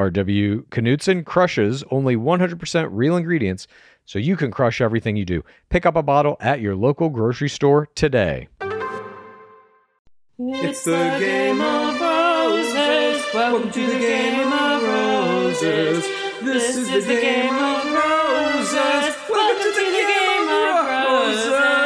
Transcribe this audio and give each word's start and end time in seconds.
RW 0.00 0.64
Knudsen 0.70 1.24
crushes 1.24 1.84
only 1.90 2.16
100% 2.16 2.88
real 2.90 3.18
ingredients, 3.18 3.66
so 4.06 4.18
you 4.18 4.34
can 4.34 4.50
crush 4.50 4.80
everything 4.80 5.14
you 5.16 5.26
do. 5.26 5.44
Pick 5.68 5.84
up 5.84 5.94
a 5.94 6.02
bottle 6.02 6.38
at 6.40 6.60
your 6.60 6.74
local 6.74 7.10
grocery 7.10 7.50
store 7.50 7.86
today. 7.94 8.48
It's 10.38 10.84
the 10.84 11.16
game 11.20 11.60
of 11.60 12.00
roses. 12.00 13.22
Welcome 13.34 13.70
to 13.70 13.86
the 13.86 13.98
game 13.98 14.50
of 14.50 14.82
roses. 14.82 16.04
This 16.42 16.76
is 16.76 17.06
the 17.06 17.20
game 17.20 17.54
of 17.54 17.84
roses. 17.84 19.14
Welcome 19.28 19.72
to 19.74 19.90
the 19.90 20.06
game 20.08 20.48
of 20.48 20.86
roses. 20.86 21.79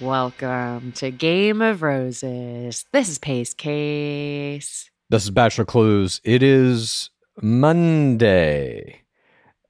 Welcome 0.00 0.92
to 0.92 1.10
Game 1.10 1.60
of 1.60 1.82
Roses. 1.82 2.86
This 2.90 3.10
is 3.10 3.18
Pace 3.18 3.52
Case. 3.52 4.90
This 5.10 5.24
is 5.24 5.30
Bachelor 5.30 5.66
Clues. 5.66 6.22
It 6.24 6.42
is 6.42 7.10
Monday 7.42 9.02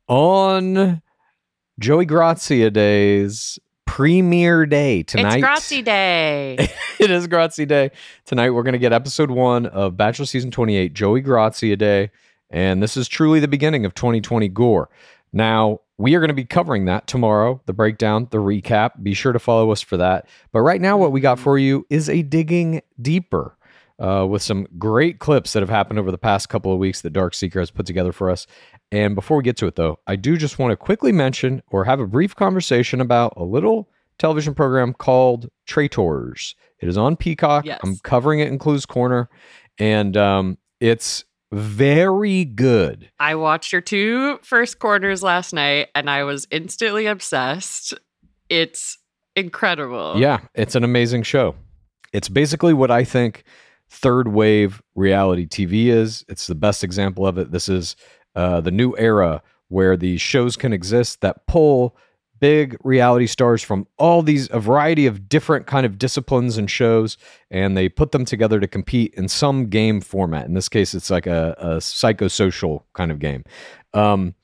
on 0.06 1.02
Joey 1.80 2.06
Graziadei's 2.06 3.58
premiere 3.86 4.66
day 4.66 5.02
tonight. 5.02 5.38
It's 5.38 5.42
Grazie 5.42 5.82
Day. 5.82 6.68
it 7.00 7.10
is 7.10 7.26
Grazie 7.26 7.66
Day. 7.66 7.90
Tonight 8.24 8.50
we're 8.50 8.62
going 8.62 8.74
to 8.74 8.78
get 8.78 8.92
episode 8.92 9.32
one 9.32 9.66
of 9.66 9.96
Bachelor 9.96 10.26
Season 10.26 10.52
28, 10.52 10.94
Joey 10.94 11.22
Graziadei. 11.22 12.10
And 12.50 12.80
this 12.80 12.96
is 12.96 13.08
truly 13.08 13.40
the 13.40 13.48
beginning 13.48 13.84
of 13.84 13.94
2020 13.94 14.46
Gore. 14.50 14.90
Now, 15.32 15.80
we 16.00 16.14
are 16.14 16.20
going 16.20 16.28
to 16.28 16.34
be 16.34 16.46
covering 16.46 16.86
that 16.86 17.06
tomorrow, 17.06 17.60
the 17.66 17.74
breakdown, 17.74 18.26
the 18.30 18.38
recap. 18.38 19.02
Be 19.02 19.12
sure 19.12 19.34
to 19.34 19.38
follow 19.38 19.70
us 19.70 19.82
for 19.82 19.98
that. 19.98 20.26
But 20.50 20.62
right 20.62 20.80
now, 20.80 20.96
what 20.96 21.12
we 21.12 21.20
got 21.20 21.38
for 21.38 21.58
you 21.58 21.86
is 21.90 22.08
a 22.08 22.22
digging 22.22 22.80
deeper 23.02 23.54
uh, 23.98 24.26
with 24.26 24.40
some 24.40 24.66
great 24.78 25.18
clips 25.18 25.52
that 25.52 25.60
have 25.60 25.68
happened 25.68 25.98
over 25.98 26.10
the 26.10 26.16
past 26.16 26.48
couple 26.48 26.72
of 26.72 26.78
weeks 26.78 27.02
that 27.02 27.12
Dark 27.12 27.34
Seeker 27.34 27.60
has 27.60 27.70
put 27.70 27.84
together 27.84 28.12
for 28.12 28.30
us. 28.30 28.46
And 28.90 29.14
before 29.14 29.36
we 29.36 29.42
get 29.42 29.58
to 29.58 29.66
it, 29.66 29.76
though, 29.76 29.98
I 30.06 30.16
do 30.16 30.38
just 30.38 30.58
want 30.58 30.72
to 30.72 30.76
quickly 30.76 31.12
mention 31.12 31.62
or 31.68 31.84
have 31.84 32.00
a 32.00 32.06
brief 32.06 32.34
conversation 32.34 33.02
about 33.02 33.34
a 33.36 33.44
little 33.44 33.90
television 34.18 34.54
program 34.54 34.94
called 34.94 35.50
Traitors. 35.66 36.54
It 36.80 36.88
is 36.88 36.96
on 36.96 37.14
Peacock. 37.14 37.66
Yes. 37.66 37.78
I'm 37.84 37.98
covering 37.98 38.40
it 38.40 38.48
in 38.48 38.58
Clues 38.58 38.86
Corner, 38.86 39.28
and 39.78 40.16
um, 40.16 40.56
it's 40.80 41.26
very 41.52 42.44
good. 42.44 43.10
I 43.18 43.34
watched 43.34 43.72
your 43.72 43.80
two 43.80 44.38
first 44.42 44.78
quarters 44.78 45.22
last 45.22 45.52
night 45.52 45.88
and 45.94 46.08
I 46.08 46.24
was 46.24 46.46
instantly 46.50 47.06
obsessed. 47.06 47.94
It's 48.48 48.98
incredible. 49.36 50.14
Yeah, 50.16 50.40
it's 50.54 50.74
an 50.74 50.84
amazing 50.84 51.24
show. 51.24 51.56
It's 52.12 52.28
basically 52.28 52.74
what 52.74 52.90
I 52.90 53.04
think 53.04 53.44
third 53.88 54.28
wave 54.28 54.82
reality 54.94 55.46
TV 55.46 55.86
is. 55.86 56.24
It's 56.28 56.46
the 56.46 56.54
best 56.54 56.84
example 56.84 57.26
of 57.26 57.38
it. 57.38 57.50
This 57.50 57.68
is 57.68 57.96
uh, 58.34 58.60
the 58.60 58.70
new 58.70 58.96
era 58.96 59.42
where 59.68 59.96
these 59.96 60.20
shows 60.20 60.56
can 60.56 60.72
exist 60.72 61.20
that 61.20 61.46
pull 61.46 61.96
big 62.40 62.76
reality 62.82 63.26
stars 63.26 63.62
from 63.62 63.86
all 63.98 64.22
these 64.22 64.48
a 64.50 64.58
variety 64.58 65.06
of 65.06 65.28
different 65.28 65.66
kind 65.66 65.86
of 65.86 65.98
disciplines 65.98 66.56
and 66.58 66.70
shows 66.70 67.16
and 67.50 67.76
they 67.76 67.88
put 67.88 68.12
them 68.12 68.24
together 68.24 68.58
to 68.58 68.66
compete 68.66 69.14
in 69.14 69.28
some 69.28 69.66
game 69.66 70.00
format 70.00 70.46
in 70.46 70.54
this 70.54 70.68
case 70.68 70.94
it's 70.94 71.10
like 71.10 71.26
a, 71.26 71.54
a 71.58 71.76
psychosocial 71.76 72.82
kind 72.94 73.12
of 73.12 73.18
game 73.18 73.44
um, 73.94 74.34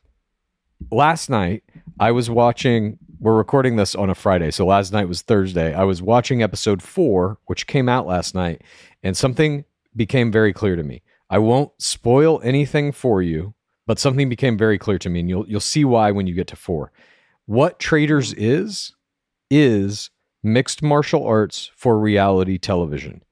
last 0.91 1.31
night 1.31 1.63
I 1.99 2.11
was 2.11 2.29
watching. 2.29 2.99
We're 3.19 3.37
recording 3.37 3.77
this 3.77 3.95
on 3.95 4.11
a 4.11 4.15
Friday, 4.15 4.51
so 4.51 4.67
last 4.67 4.93
night 4.93 5.09
was 5.09 5.23
Thursday. 5.23 5.73
I 5.73 5.85
was 5.85 6.03
watching 6.03 6.43
episode 6.43 6.83
four, 6.83 7.39
which 7.47 7.67
came 7.67 7.89
out 7.89 8.07
last 8.07 8.35
night, 8.35 8.63
and 9.03 9.17
something 9.17 9.65
became 9.95 10.31
very 10.31 10.53
clear 10.53 10.77
to 10.77 10.83
me. 10.83 11.03
I 11.31 11.39
won't 11.39 11.71
spoil 11.79 12.41
anything 12.45 12.93
for 12.93 13.23
you, 13.23 13.55
but 13.87 13.99
something 13.99 14.29
became 14.29 14.59
very 14.59 14.79
clear 14.79 14.99
to 14.99 15.09
me, 15.09 15.21
and 15.21 15.29
you'll 15.29 15.49
you'll 15.49 15.61
see 15.61 15.85
why 15.85 16.11
when 16.11 16.27
you 16.27 16.35
get 16.35 16.49
to 16.49 16.57
four. 16.57 16.93
What 17.47 17.79
Traitors 17.79 18.33
is 18.35 18.95
is 19.51 20.11
mixed 20.43 20.83
martial 20.83 21.25
arts 21.27 21.71
for 21.75 21.99
reality 21.99 22.59
television. 22.59 23.23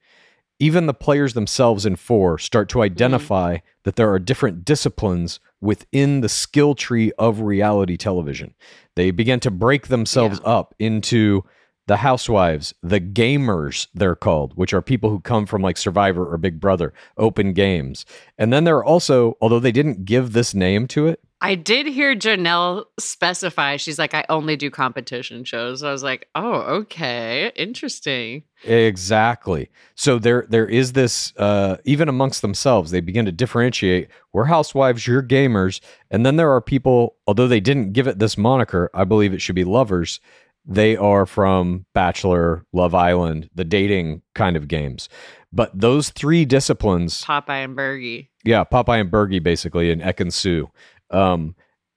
even 0.59 0.85
the 0.85 0.93
players 0.93 1.33
themselves 1.33 1.85
in 1.85 1.95
four 1.95 2.37
start 2.37 2.69
to 2.69 2.75
mm-hmm. 2.75 2.83
identify 2.83 3.57
that 3.83 3.95
there 3.95 4.11
are 4.11 4.19
different 4.19 4.63
disciplines 4.63 5.39
within 5.61 6.21
the 6.21 6.29
skill 6.29 6.75
tree 6.75 7.11
of 7.17 7.41
reality 7.41 7.97
television. 7.97 8.53
They 8.95 9.11
begin 9.11 9.39
to 9.41 9.51
break 9.51 9.87
themselves 9.87 10.39
up 10.45 10.73
into 10.79 11.43
the 11.87 11.97
housewives, 11.97 12.73
the 12.81 12.99
gamers, 12.99 13.87
they're 13.93 14.15
called, 14.15 14.53
which 14.55 14.73
are 14.73 14.81
people 14.81 15.11
who 15.11 15.19
come 15.19 15.45
from 15.45 15.61
like 15.61 15.77
Survivor 15.77 16.25
or 16.25 16.37
Big 16.37 16.59
Brother, 16.59 16.93
open 17.15 17.53
games. 17.53 18.05
And 18.39 18.51
then 18.51 18.63
there 18.63 18.77
are 18.77 18.85
also, 18.85 19.37
although 19.39 19.59
they 19.59 19.71
didn't 19.71 20.05
give 20.05 20.33
this 20.33 20.55
name 20.55 20.87
to 20.87 21.05
it, 21.07 21.19
I 21.45 21.53
did 21.53 21.85
hear 21.85 22.15
Janelle 22.15 22.85
specify. 22.99 23.77
She's 23.77 23.99
like, 23.99 24.15
I 24.15 24.25
only 24.29 24.55
do 24.55 24.71
competition 24.71 25.43
shows. 25.43 25.83
I 25.83 25.91
was 25.91 26.01
like, 26.01 26.27
oh, 26.33 26.61
okay, 26.81 27.51
interesting. 27.55 28.41
Exactly. 28.63 29.69
So 29.93 30.17
there 30.17 30.47
there 30.49 30.67
is 30.67 30.93
this 30.93 31.33
uh, 31.37 31.77
even 31.85 32.09
amongst 32.09 32.41
themselves, 32.41 32.89
they 32.89 32.99
begin 32.99 33.25
to 33.25 33.31
differentiate. 33.31 34.07
We're 34.33 34.45
housewives, 34.45 35.05
you're 35.05 35.21
gamers, 35.21 35.81
and 36.09 36.25
then 36.25 36.37
there 36.37 36.51
are 36.51 36.61
people. 36.61 37.15
Although 37.27 37.47
they 37.47 37.59
didn't 37.59 37.93
give 37.93 38.07
it 38.07 38.17
this 38.17 38.39
moniker, 38.39 38.89
I 38.95 39.03
believe 39.03 39.31
it 39.31 39.41
should 39.41 39.53
be 39.53 39.65
lovers. 39.65 40.19
They 40.65 40.97
are 40.97 41.27
from 41.27 41.85
Bachelor, 41.93 42.65
Love 42.73 42.95
Island, 42.95 43.51
the 43.53 43.63
dating 43.63 44.23
kind 44.33 44.57
of 44.57 44.67
games. 44.67 45.09
But 45.53 45.79
those 45.79 46.09
three 46.09 46.43
disciplines, 46.43 47.23
Popeye 47.23 47.63
and 47.63 47.77
Bergie. 47.77 48.29
yeah, 48.43 48.63
Popeye 48.65 48.99
and 48.99 49.11
Bergie, 49.11 49.41
basically, 49.41 49.89
and 49.89 50.01
Ekin-Su, 50.01 50.69
um, 51.11 51.55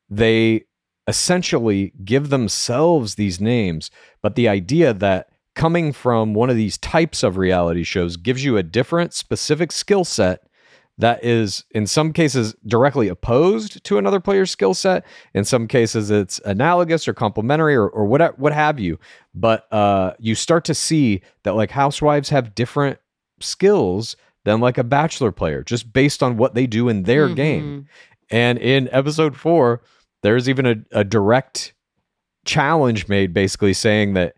they 0.09 0.65
essentially 1.07 1.93
give 2.05 2.29
themselves 2.29 3.15
these 3.15 3.41
names. 3.41 3.91
But 4.23 4.35
the 4.35 4.49
idea 4.49 4.93
that 4.95 5.31
coming 5.55 5.93
from 5.93 6.35
one 6.35 6.51
of 6.51 6.57
these 6.57 6.79
types 6.79 7.23
of 7.23 7.37
reality 7.37 7.83
shows 7.83 8.17
gives 8.17 8.45
you 8.45 8.57
a 8.57 8.63
different, 8.63 9.15
specific 9.15 9.73
skill 9.73 10.05
set 10.05 10.43
that 10.99 11.25
is, 11.25 11.65
in 11.71 11.87
some 11.87 12.13
cases, 12.13 12.55
directly 12.67 13.09
opposed 13.09 13.83
to 13.85 13.99
another 13.99 14.19
player's 14.19 14.51
skill 14.51 14.75
set. 14.75 15.07
In 15.33 15.45
some 15.45 15.69
cases, 15.69 16.11
it's 16.11 16.41
analogous 16.45 17.07
or 17.07 17.15
complementary 17.15 17.77
or, 17.77 17.89
or 17.89 18.05
what, 18.05 18.37
what 18.39 18.53
have 18.53 18.81
you. 18.81 18.99
But 19.33 19.73
uh, 19.73 20.15
you 20.19 20.35
start 20.35 20.65
to 20.65 20.75
see 20.75 21.23
that, 21.45 21.55
like, 21.55 21.71
housewives 21.71 22.31
have 22.31 22.55
different 22.55 22.99
skills 23.41 24.17
than 24.45 24.61
like 24.61 24.79
a 24.79 24.85
bachelor 24.85 25.31
player 25.31 25.63
just 25.63 25.93
based 25.93 26.23
on 26.23 26.37
what 26.37 26.55
they 26.55 26.67
do 26.67 26.89
in 26.89 27.05
their 27.05 27.29
game. 27.29 27.89
And 28.31 28.59
in 28.59 28.89
episode 28.93 29.37
four, 29.37 29.83
there's 30.23 30.49
even 30.49 30.67
a, 30.67 30.77
a 30.93 31.05
direct 31.05 31.75
challenge 32.45 33.09
made 33.09 33.33
basically 33.33 33.73
saying 33.73 34.15
that 34.15 34.35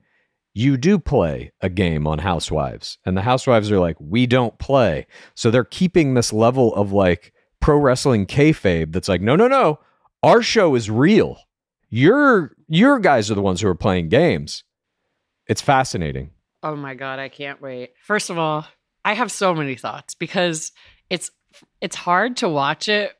you 0.53 0.77
do 0.77 0.99
play 0.99 1.53
a 1.61 1.69
game 1.69 2.07
on 2.07 2.19
Housewives. 2.19 2.99
And 3.05 3.17
the 3.17 3.23
Housewives 3.23 3.71
are 3.71 3.79
like, 3.79 3.97
we 4.01 4.27
don't 4.27 4.59
play. 4.59 5.07
So 5.35 5.51
they're 5.51 5.65
keeping 5.65 6.15
this 6.15 6.33
level 6.33 6.75
of 6.75 6.93
like 6.93 7.33
pro 7.61 7.79
wrestling 7.79 8.27
kayfabe 8.27 8.93
that's 8.93 9.09
like, 9.09 9.21
no, 9.21 9.37
no, 9.37 9.49
no. 9.49 9.79
Our 10.23 10.43
show 10.43 10.75
is 10.75 10.91
real. 10.91 11.39
Your 11.89 12.53
your 12.69 12.99
guys 12.99 13.31
are 13.31 13.35
the 13.35 13.43
ones 13.43 13.61
who 13.61 13.69
are 13.69 13.75
playing 13.75 14.11
games. 14.11 14.65
It's 15.47 15.63
fascinating. 15.63 16.31
Oh 16.63 16.77
my 16.77 16.95
god, 16.95 17.19
I 17.19 17.29
can't 17.29 17.61
wait. 17.61 17.91
First 18.05 18.31
of 18.31 18.39
all, 18.39 18.67
I 19.05 19.15
have 19.15 19.33
so 19.33 19.55
many 19.55 19.77
thoughts 19.77 20.15
because 20.15 20.73
it's 21.09 21.31
it's 21.81 21.97
hard 21.97 22.37
to 22.39 22.49
watch 22.49 22.89
it 22.89 23.13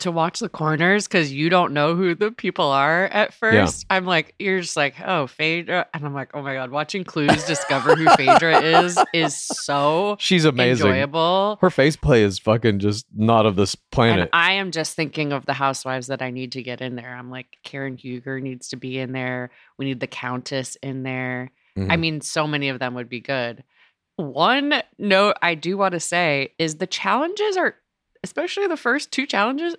to 0.00 0.10
watch 0.10 0.40
the 0.40 0.48
corners 0.48 1.06
because 1.06 1.32
you 1.32 1.48
don't 1.48 1.72
know 1.72 1.94
who 1.94 2.14
the 2.14 2.30
people 2.30 2.66
are 2.66 3.04
at 3.06 3.32
first. 3.34 3.86
I'm 3.90 4.04
like, 4.06 4.34
you're 4.38 4.60
just 4.60 4.76
like, 4.76 4.94
oh, 5.04 5.26
Phaedra. 5.26 5.86
And 5.94 6.04
I'm 6.04 6.14
like, 6.14 6.30
oh 6.34 6.42
my 6.42 6.54
God, 6.54 6.70
watching 6.70 7.04
Clues 7.04 7.44
discover 7.44 7.94
who 7.96 8.06
Phaedra 8.16 8.60
is 8.62 8.98
is 9.14 9.34
so 9.36 10.16
She's 10.20 10.44
amazing. 10.44 10.86
enjoyable. 10.86 11.58
Her 11.60 11.70
face 11.70 11.96
play 11.96 12.22
is 12.22 12.38
fucking 12.38 12.78
just 12.80 13.06
not 13.14 13.46
of 13.46 13.56
this 13.56 13.74
And 13.74 13.90
planet. 13.90 14.30
I 14.32 14.52
am 14.52 14.70
just 14.70 14.94
thinking 14.96 15.32
of 15.32 15.46
the 15.46 15.52
housewives 15.54 16.08
that 16.08 16.22
I 16.22 16.30
need 16.30 16.52
to 16.52 16.62
get 16.62 16.80
in 16.80 16.96
there. 16.96 17.14
I'm 17.14 17.30
like, 17.30 17.58
Karen 17.64 17.96
Huger 17.96 18.40
needs 18.40 18.68
to 18.68 18.76
be 18.76 18.98
in 18.98 19.12
there. 19.12 19.50
We 19.78 19.84
need 19.86 20.00
the 20.00 20.06
Countess 20.06 20.76
in 20.82 21.02
there. 21.02 21.50
I 21.76 21.80
Mhm. 21.80 22.00
mean, 22.00 22.20
so 22.20 22.46
many 22.46 22.68
of 22.68 22.78
them 22.78 22.94
would 22.94 23.08
be 23.08 23.20
good. 23.20 23.62
One 24.16 24.82
note 24.98 25.36
I 25.40 25.54
do 25.54 25.78
want 25.78 25.92
to 25.92 26.00
say 26.00 26.52
is 26.58 26.76
the 26.76 26.86
challenges 26.86 27.56
are, 27.56 27.76
especially 28.22 28.66
the 28.66 28.76
first 28.76 29.12
two 29.12 29.24
challenges, 29.24 29.76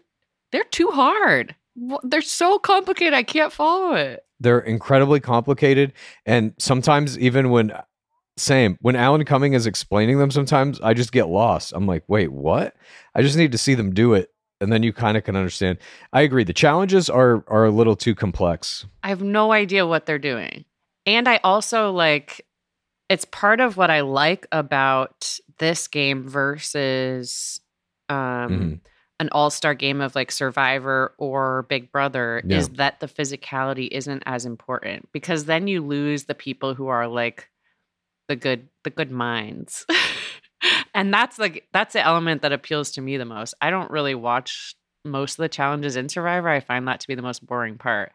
they're 0.52 0.64
too 0.66 0.90
hard. 0.92 1.56
They're 2.04 2.22
so 2.22 2.60
complicated. 2.60 3.14
I 3.14 3.24
can't 3.24 3.52
follow 3.54 3.94
it. 3.96 4.26
they're 4.40 4.60
incredibly 4.60 5.20
complicated 5.20 5.94
and 6.26 6.54
sometimes 6.58 7.18
even 7.20 7.50
when 7.52 7.72
same 8.38 8.76
when 8.82 8.96
alan 8.96 9.24
cumming 9.24 9.54
is 9.54 9.68
explaining 9.68 10.18
them 10.18 10.32
sometimes 10.32 10.82
i 10.82 10.94
just 10.96 11.12
get 11.12 11.28
lost 11.28 11.74
i'm 11.76 11.86
like 11.86 12.04
wait 12.08 12.32
what 12.32 12.76
i 13.14 13.22
just 13.22 13.38
need 13.38 13.52
to 13.52 13.58
see 13.58 13.76
them 13.76 13.94
do 13.94 14.14
it 14.16 14.32
and 14.60 14.72
then 14.74 14.82
you 14.84 14.92
kind 14.94 15.16
of 15.18 15.24
can 15.24 15.36
understand 15.36 15.78
i 16.12 16.22
agree 16.22 16.44
the 16.44 16.54
challenges 16.54 17.08
are 17.10 17.44
are 17.48 17.66
a 17.66 17.72
little 17.72 17.96
too 17.96 18.16
complex 18.16 18.86
I 19.04 19.10
have 19.10 19.22
no 19.22 19.52
idea 19.52 19.86
what 19.86 20.06
they're 20.08 20.18
doing. 20.20 20.66
And 21.06 21.28
I 21.28 21.40
also 21.44 21.92
like 21.92 22.46
it's 23.10 23.26
part 23.26 23.60
of 23.60 23.78
what 23.78 23.92
I 23.92 24.02
like 24.02 24.48
about 24.52 25.38
this 25.60 25.88
game 25.88 26.28
versus 26.28 27.62
um 28.10 28.18
Mhm. 28.52 28.80
An 29.22 29.30
all-star 29.32 29.74
game 29.76 30.02
of 30.02 30.16
like 30.16 30.32
Survivor 30.32 31.14
or 31.18 31.64
Big 31.70 31.92
Brother 31.92 32.42
Yeah. 32.44 32.58
is 32.58 32.70
that 32.70 33.00
the 33.00 33.08
physicality 33.08 33.88
isn't 33.92 34.24
as 34.26 34.46
important 34.46 35.08
because 35.14 35.46
then 35.46 35.68
you 35.68 35.82
lose 35.82 36.26
the 36.26 36.36
people 36.36 36.74
who 36.74 36.88
are 36.88 37.08
like 37.08 37.50
the 38.28 38.36
good 38.36 38.68
the 38.84 38.90
good 38.90 39.12
minds. 39.12 39.86
and 40.94 41.14
that's 41.14 41.38
like 41.40 41.68
that's 41.72 41.94
the 41.94 42.06
element 42.06 42.42
that 42.42 42.52
appeals 42.52 42.92
to 42.92 43.02
me 43.02 43.18
the 43.18 43.26
most. 43.26 43.54
I 43.62 43.70
don't 43.70 43.92
really 43.92 44.16
watch 44.16 44.76
most 45.06 45.34
of 45.40 45.44
the 45.44 45.50
challenges 45.50 45.96
in 45.96 46.10
Survivor. 46.10 46.50
I 46.50 46.60
find 46.60 46.88
that 46.88 47.00
to 47.02 47.08
be 47.08 47.16
the 47.16 47.22
most 47.22 47.46
boring 47.46 47.78
part. 47.78 48.12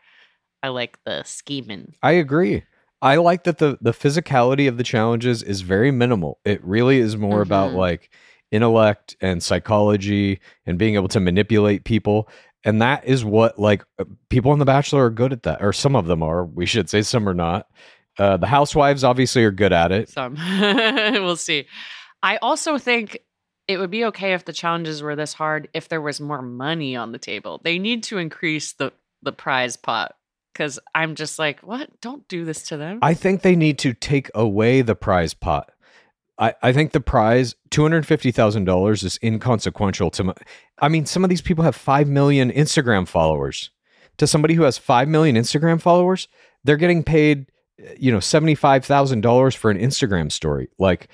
I 0.62 0.68
like 0.68 0.98
the 1.04 1.22
scheming. 1.22 1.94
i 2.02 2.12
agree 2.12 2.64
i 3.02 3.14
like 3.16 3.44
that 3.44 3.58
the 3.58 3.78
the 3.80 3.92
physicality 3.92 4.66
of 4.68 4.78
the 4.78 4.82
challenges 4.82 5.42
is 5.42 5.60
very 5.60 5.90
minimal 5.92 6.40
it 6.44 6.64
really 6.64 6.98
is 6.98 7.16
more 7.16 7.42
about 7.42 7.70
Mhm. 7.70 7.76
like 7.76 8.10
intellect 8.50 9.16
and 9.20 9.42
psychology 9.42 10.40
and 10.66 10.78
being 10.78 10.94
able 10.94 11.08
to 11.08 11.20
manipulate 11.20 11.84
people 11.84 12.28
and 12.64 12.82
that 12.82 13.04
is 13.04 13.24
what 13.24 13.58
like 13.58 13.84
uh, 13.98 14.04
people 14.28 14.50
on 14.50 14.58
the 14.58 14.64
bachelor 14.64 15.04
are 15.04 15.10
good 15.10 15.32
at 15.32 15.42
that 15.44 15.62
or 15.62 15.72
some 15.72 15.96
of 15.96 16.06
them 16.06 16.22
are 16.22 16.44
we 16.44 16.66
should 16.66 16.88
say 16.88 17.02
some 17.02 17.28
are 17.28 17.34
not 17.34 17.68
uh, 18.18 18.36
the 18.36 18.46
housewives 18.46 19.04
obviously 19.04 19.44
are 19.44 19.50
good 19.50 19.72
at 19.72 19.92
it 19.92 20.08
Some 20.08 20.36
we'll 20.60 21.36
see. 21.36 21.66
I 22.22 22.38
also 22.38 22.78
think 22.78 23.18
it 23.68 23.78
would 23.78 23.90
be 23.90 24.06
okay 24.06 24.32
if 24.32 24.44
the 24.44 24.52
challenges 24.52 25.02
were 25.02 25.16
this 25.16 25.34
hard 25.34 25.68
if 25.74 25.88
there 25.88 26.00
was 26.00 26.20
more 26.20 26.42
money 26.42 26.96
on 26.96 27.12
the 27.12 27.18
table. 27.18 27.60
They 27.62 27.78
need 27.78 28.04
to 28.04 28.18
increase 28.18 28.72
the 28.72 28.92
the 29.22 29.32
prize 29.32 29.76
pot 29.76 30.14
because 30.52 30.78
I'm 30.94 31.14
just 31.14 31.38
like, 31.38 31.60
what? 31.60 32.00
Don't 32.00 32.26
do 32.28 32.44
this 32.44 32.68
to 32.68 32.76
them. 32.76 33.00
i 33.02 33.12
think 33.12 33.42
they 33.42 33.56
need 33.56 33.78
to 33.80 33.92
take 33.92 34.30
away 34.34 34.80
the 34.82 34.94
prize 34.94 35.34
pot 35.34 35.70
I, 36.38 36.54
I 36.62 36.72
think 36.72 36.92
the 36.92 37.00
prize 37.00 37.54
$250000 37.70 39.04
is 39.04 39.18
inconsequential 39.22 40.10
to 40.10 40.24
my, 40.24 40.34
i 40.78 40.88
mean 40.88 41.06
some 41.06 41.24
of 41.24 41.30
these 41.30 41.40
people 41.42 41.64
have 41.64 41.74
5 41.76 42.08
million 42.08 42.50
instagram 42.52 43.08
followers 43.08 43.70
to 44.18 44.26
somebody 44.26 44.54
who 44.54 44.62
has 44.62 44.78
5 44.78 45.08
million 45.08 45.36
instagram 45.36 45.80
followers 45.80 46.28
they're 46.64 46.76
getting 46.76 47.02
paid 47.02 47.46
you 47.98 48.10
know 48.12 48.18
$75000 48.18 49.56
for 49.56 49.70
an 49.70 49.78
instagram 49.78 50.30
story 50.30 50.68
like 50.78 51.08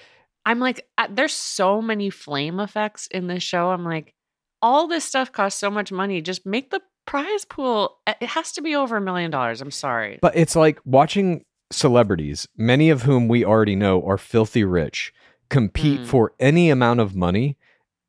I'm 0.45 0.59
like, 0.59 0.85
uh, 0.99 1.07
there's 1.09 1.35
so 1.35 1.81
many 1.81 2.11
flame 2.11 2.59
effects 2.59 3.07
in 3.07 3.29
this 3.29 3.45
show. 3.45 3.71
I'm 3.71 3.85
like, 3.85 4.13
all 4.61 4.89
this 4.89 5.05
stuff 5.05 5.31
costs 5.31 5.61
so 5.61 5.71
much 5.71 5.93
money. 5.93 6.21
Just 6.21 6.45
make 6.45 6.71
the 6.73 6.81
prize 7.07 7.45
pool. 7.45 7.99
uh, 8.09 8.15
It 8.21 8.31
has 8.31 8.51
to 8.55 8.61
be 8.61 8.75
over 8.75 8.97
a 8.97 9.01
million 9.01 9.31
dollars. 9.31 9.61
I'm 9.61 9.71
sorry. 9.71 10.19
But 10.21 10.37
it's 10.37 10.57
like 10.57 10.81
watching 10.85 11.45
celebrities, 11.73 12.47
many 12.57 12.91
of 12.91 13.03
whom 13.03 13.29
we 13.29 13.45
already 13.45 13.77
know 13.77 14.03
are 14.07 14.19
filthy 14.19 14.65
rich, 14.65 15.13
compete 15.49 16.01
Mm. 16.01 16.07
for 16.07 16.33
any 16.41 16.71
amount 16.71 17.01
of 17.01 17.15
money 17.17 17.57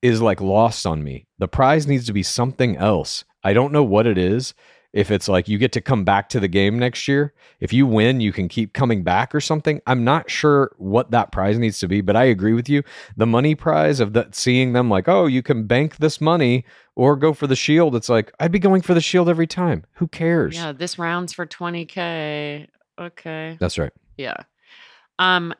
is 0.02 0.22
like 0.22 0.42
lost 0.42 0.86
on 0.86 1.04
me. 1.04 1.28
The 1.40 1.48
prize 1.48 1.88
needs 1.88 2.06
to 2.08 2.14
be 2.14 2.24
something 2.24 2.76
else. 2.78 3.24
I 3.44 3.54
don't 3.54 3.72
know 3.74 3.84
what 3.84 4.06
it 4.08 4.18
is. 4.18 4.54
If 4.94 5.10
it's 5.10 5.28
like 5.28 5.48
you 5.48 5.58
get 5.58 5.72
to 5.72 5.82
come 5.82 6.04
back 6.04 6.30
to 6.30 6.40
the 6.40 6.48
game 6.48 6.78
next 6.78 7.08
year, 7.08 7.34
if 7.60 7.74
you 7.74 7.88
win, 7.88 8.22
you 8.22 8.32
can 8.32 8.48
keep 8.48 8.74
coming 8.74 9.02
back 9.02 9.34
or 9.34 9.42
something. 9.42 9.82
I'm 9.88 10.04
not 10.04 10.30
sure 10.30 10.72
what 10.78 11.10
that 11.10 11.32
prize 11.32 11.58
needs 11.58 11.80
to 11.80 11.88
be, 11.88 12.02
but 12.02 12.16
I 12.16 12.26
agree 12.26 12.54
with 12.54 12.70
you. 12.70 12.84
The 13.18 13.26
money 13.26 13.56
prize 13.56 14.00
of 14.00 14.14
that 14.14 14.36
seeing 14.36 14.74
them 14.74 14.92
like, 14.92 15.08
oh, 15.10 15.26
you 15.26 15.42
can 15.42 15.66
bank 15.66 15.98
this 15.98 16.22
money 16.22 16.64
or 16.96 17.16
go 17.16 17.34
for 17.34 17.48
the 17.48 17.56
shield. 17.56 17.96
It's 17.96 18.08
like 18.08 18.32
I'd 18.40 18.52
be 18.52 18.60
going 18.60 18.84
for 18.84 18.94
the 18.94 19.02
shield 19.02 19.30
every 19.30 19.48
time. 19.48 19.84
Who 19.94 20.08
cares? 20.08 20.54
yeah, 20.56 20.72
this 20.74 21.00
round's 21.00 21.34
for 21.34 21.48
20K. 21.48 22.68
Okay. 23.00 23.58
That's 23.60 23.78
right. 23.78 23.94
Yeah. 24.18 24.38
Um 25.20 25.54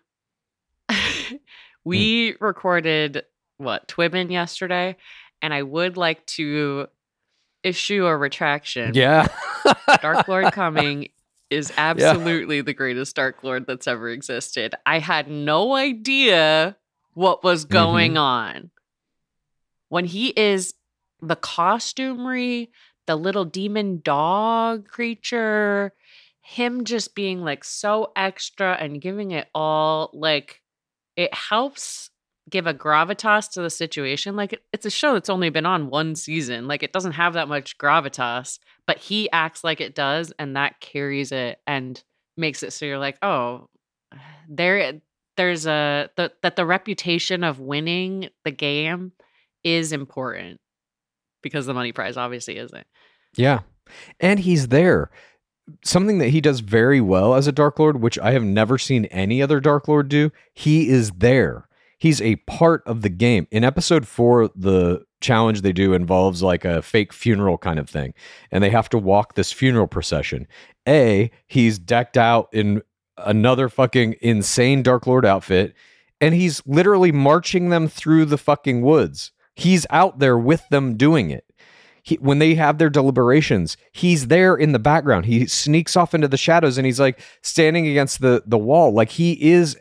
we 1.84 2.36
recorded 2.40 3.24
what 3.58 3.88
Twibbin 3.88 4.32
yesterday 4.32 4.98
and 5.42 5.54
I 5.54 5.64
would 5.64 5.98
like 5.98 6.26
to 6.28 6.88
issue 7.64 8.06
a 8.06 8.16
retraction. 8.16 8.94
Yeah. 8.94 9.28
Dark 10.02 10.28
Lord 10.28 10.46
Cumming 10.54 11.10
is 11.50 11.72
absolutely 11.78 12.62
the 12.62 12.74
greatest 12.74 13.16
Dark 13.16 13.44
Lord 13.44 13.66
that's 13.68 13.88
ever 13.88 14.10
existed. 14.10 14.76
I 14.86 15.00
had 15.00 15.30
no 15.30 15.76
idea 15.76 16.76
what 17.14 17.44
was 17.44 17.66
going 17.66 18.18
on. 18.18 18.72
When 19.90 20.06
he 20.06 20.30
is 20.30 20.74
the 21.22 21.36
costumery, 21.36 22.70
the 23.06 23.16
little 23.16 23.46
demon 23.46 24.02
dog 24.04 24.88
creature, 24.88 25.94
him 26.44 26.84
just 26.84 27.16
being 27.16 27.42
like 27.42 27.64
so 27.64 28.12
extra 28.16 28.74
and 28.74 29.02
giving 29.02 29.32
it 29.32 29.48
all, 29.56 30.12
like 30.14 30.62
it 31.16 31.34
helps 31.34 32.10
give 32.50 32.68
a 32.68 32.74
gravitas 32.74 33.50
to 33.52 33.62
the 33.62 33.70
situation. 33.70 34.36
Like 34.36 34.54
it, 34.54 34.64
it's 34.74 34.86
a 34.86 34.92
show 34.92 35.14
that's 35.14 35.30
only 35.30 35.50
been 35.50 35.66
on 35.66 35.90
one 35.90 36.16
season. 36.16 36.68
Like 36.68 36.84
it 36.84 36.92
doesn't 36.92 37.14
have 37.14 37.34
that 37.34 37.48
much 37.48 37.78
gravitas, 37.78 38.60
but 38.86 38.98
he 38.98 39.32
acts 39.32 39.64
like 39.64 39.80
it 39.80 39.96
does, 39.96 40.34
and 40.38 40.56
that 40.58 40.82
carries 40.82 41.32
it 41.32 41.60
and 41.66 42.04
makes 42.36 42.62
it 42.62 42.74
so 42.74 42.86
you're 42.86 43.00
like, 43.00 43.18
oh, 43.22 43.70
there, 44.50 45.00
there's 45.38 45.66
a 45.66 46.10
the, 46.18 46.34
that 46.42 46.58
the 46.58 46.66
reputation 46.66 47.46
of 47.46 47.60
winning 47.60 48.30
the 48.44 48.52
game 48.52 49.14
is 49.64 49.94
important 49.94 50.60
because 51.42 51.66
the 51.66 51.74
money 51.74 51.94
prize 51.94 52.18
obviously 52.18 52.58
isn't. 52.58 52.86
Yeah. 53.36 53.62
And 54.20 54.40
he's 54.40 54.68
there. 54.68 55.10
Something 55.84 56.18
that 56.18 56.30
he 56.30 56.42
does 56.42 56.60
very 56.60 57.00
well 57.00 57.36
as 57.36 57.48
a 57.48 57.52
Dark 57.52 57.80
Lord, 57.80 58.02
which 58.02 58.20
I 58.20 58.32
have 58.32 58.44
never 58.44 58.78
seen 58.78 59.06
any 59.06 59.42
other 59.42 59.60
Dark 59.60 59.88
Lord 59.88 60.10
do, 60.10 60.32
he 60.54 60.90
is 60.90 61.12
there. 61.12 61.68
He's 61.98 62.22
a 62.22 62.36
part 62.36 62.84
of 62.86 63.02
the 63.02 63.10
game. 63.10 63.48
In 63.50 63.64
episode 63.64 64.06
four, 64.06 64.50
the 64.56 65.06
challenge 65.22 65.62
they 65.62 65.72
do 65.72 65.94
involves 65.94 66.44
like 66.44 66.66
a 66.66 66.82
fake 66.82 67.14
funeral 67.14 67.58
kind 67.58 67.80
of 67.80 67.90
thing, 67.90 68.14
and 68.52 68.62
they 68.62 68.72
have 68.72 68.90
to 68.90 68.98
walk 68.98 69.36
this 69.36 69.54
funeral 69.54 69.88
procession. 69.88 70.48
A, 70.88 71.32
he's 71.48 71.80
decked 71.80 72.18
out 72.18 72.50
in 72.52 72.82
another 73.18 73.70
fucking 73.70 74.16
insane 74.20 74.84
Dark 74.84 75.08
Lord 75.08 75.26
outfit, 75.26 75.74
and 76.20 76.36
he's 76.36 76.62
literally 76.66 77.14
marching 77.14 77.70
them 77.70 77.88
through 77.88 78.26
the 78.26 78.38
fucking 78.38 78.82
woods. 78.82 79.32
He's 79.56 79.86
out 79.90 80.20
there 80.20 80.38
with 80.38 80.68
them 80.70 80.98
doing 80.98 81.30
it. 81.30 81.46
He, 82.04 82.16
when 82.16 82.40
they 82.40 82.56
have 82.56 82.78
their 82.78 82.90
deliberations, 82.90 83.78
he's 83.94 84.28
there 84.28 84.56
in 84.56 84.74
the 84.74 84.80
background. 84.80 85.26
He 85.26 85.48
sneaks 85.48 85.96
off 85.96 86.14
into 86.14 86.28
the 86.28 86.38
shadows 86.38 86.78
and 86.78 86.86
he's 86.86 87.00
like 87.00 87.20
standing 87.42 87.88
against 87.88 88.22
the 88.22 88.44
the 88.46 88.58
wall. 88.58 88.92
Like 88.94 89.10
he 89.10 89.52
is 89.52 89.78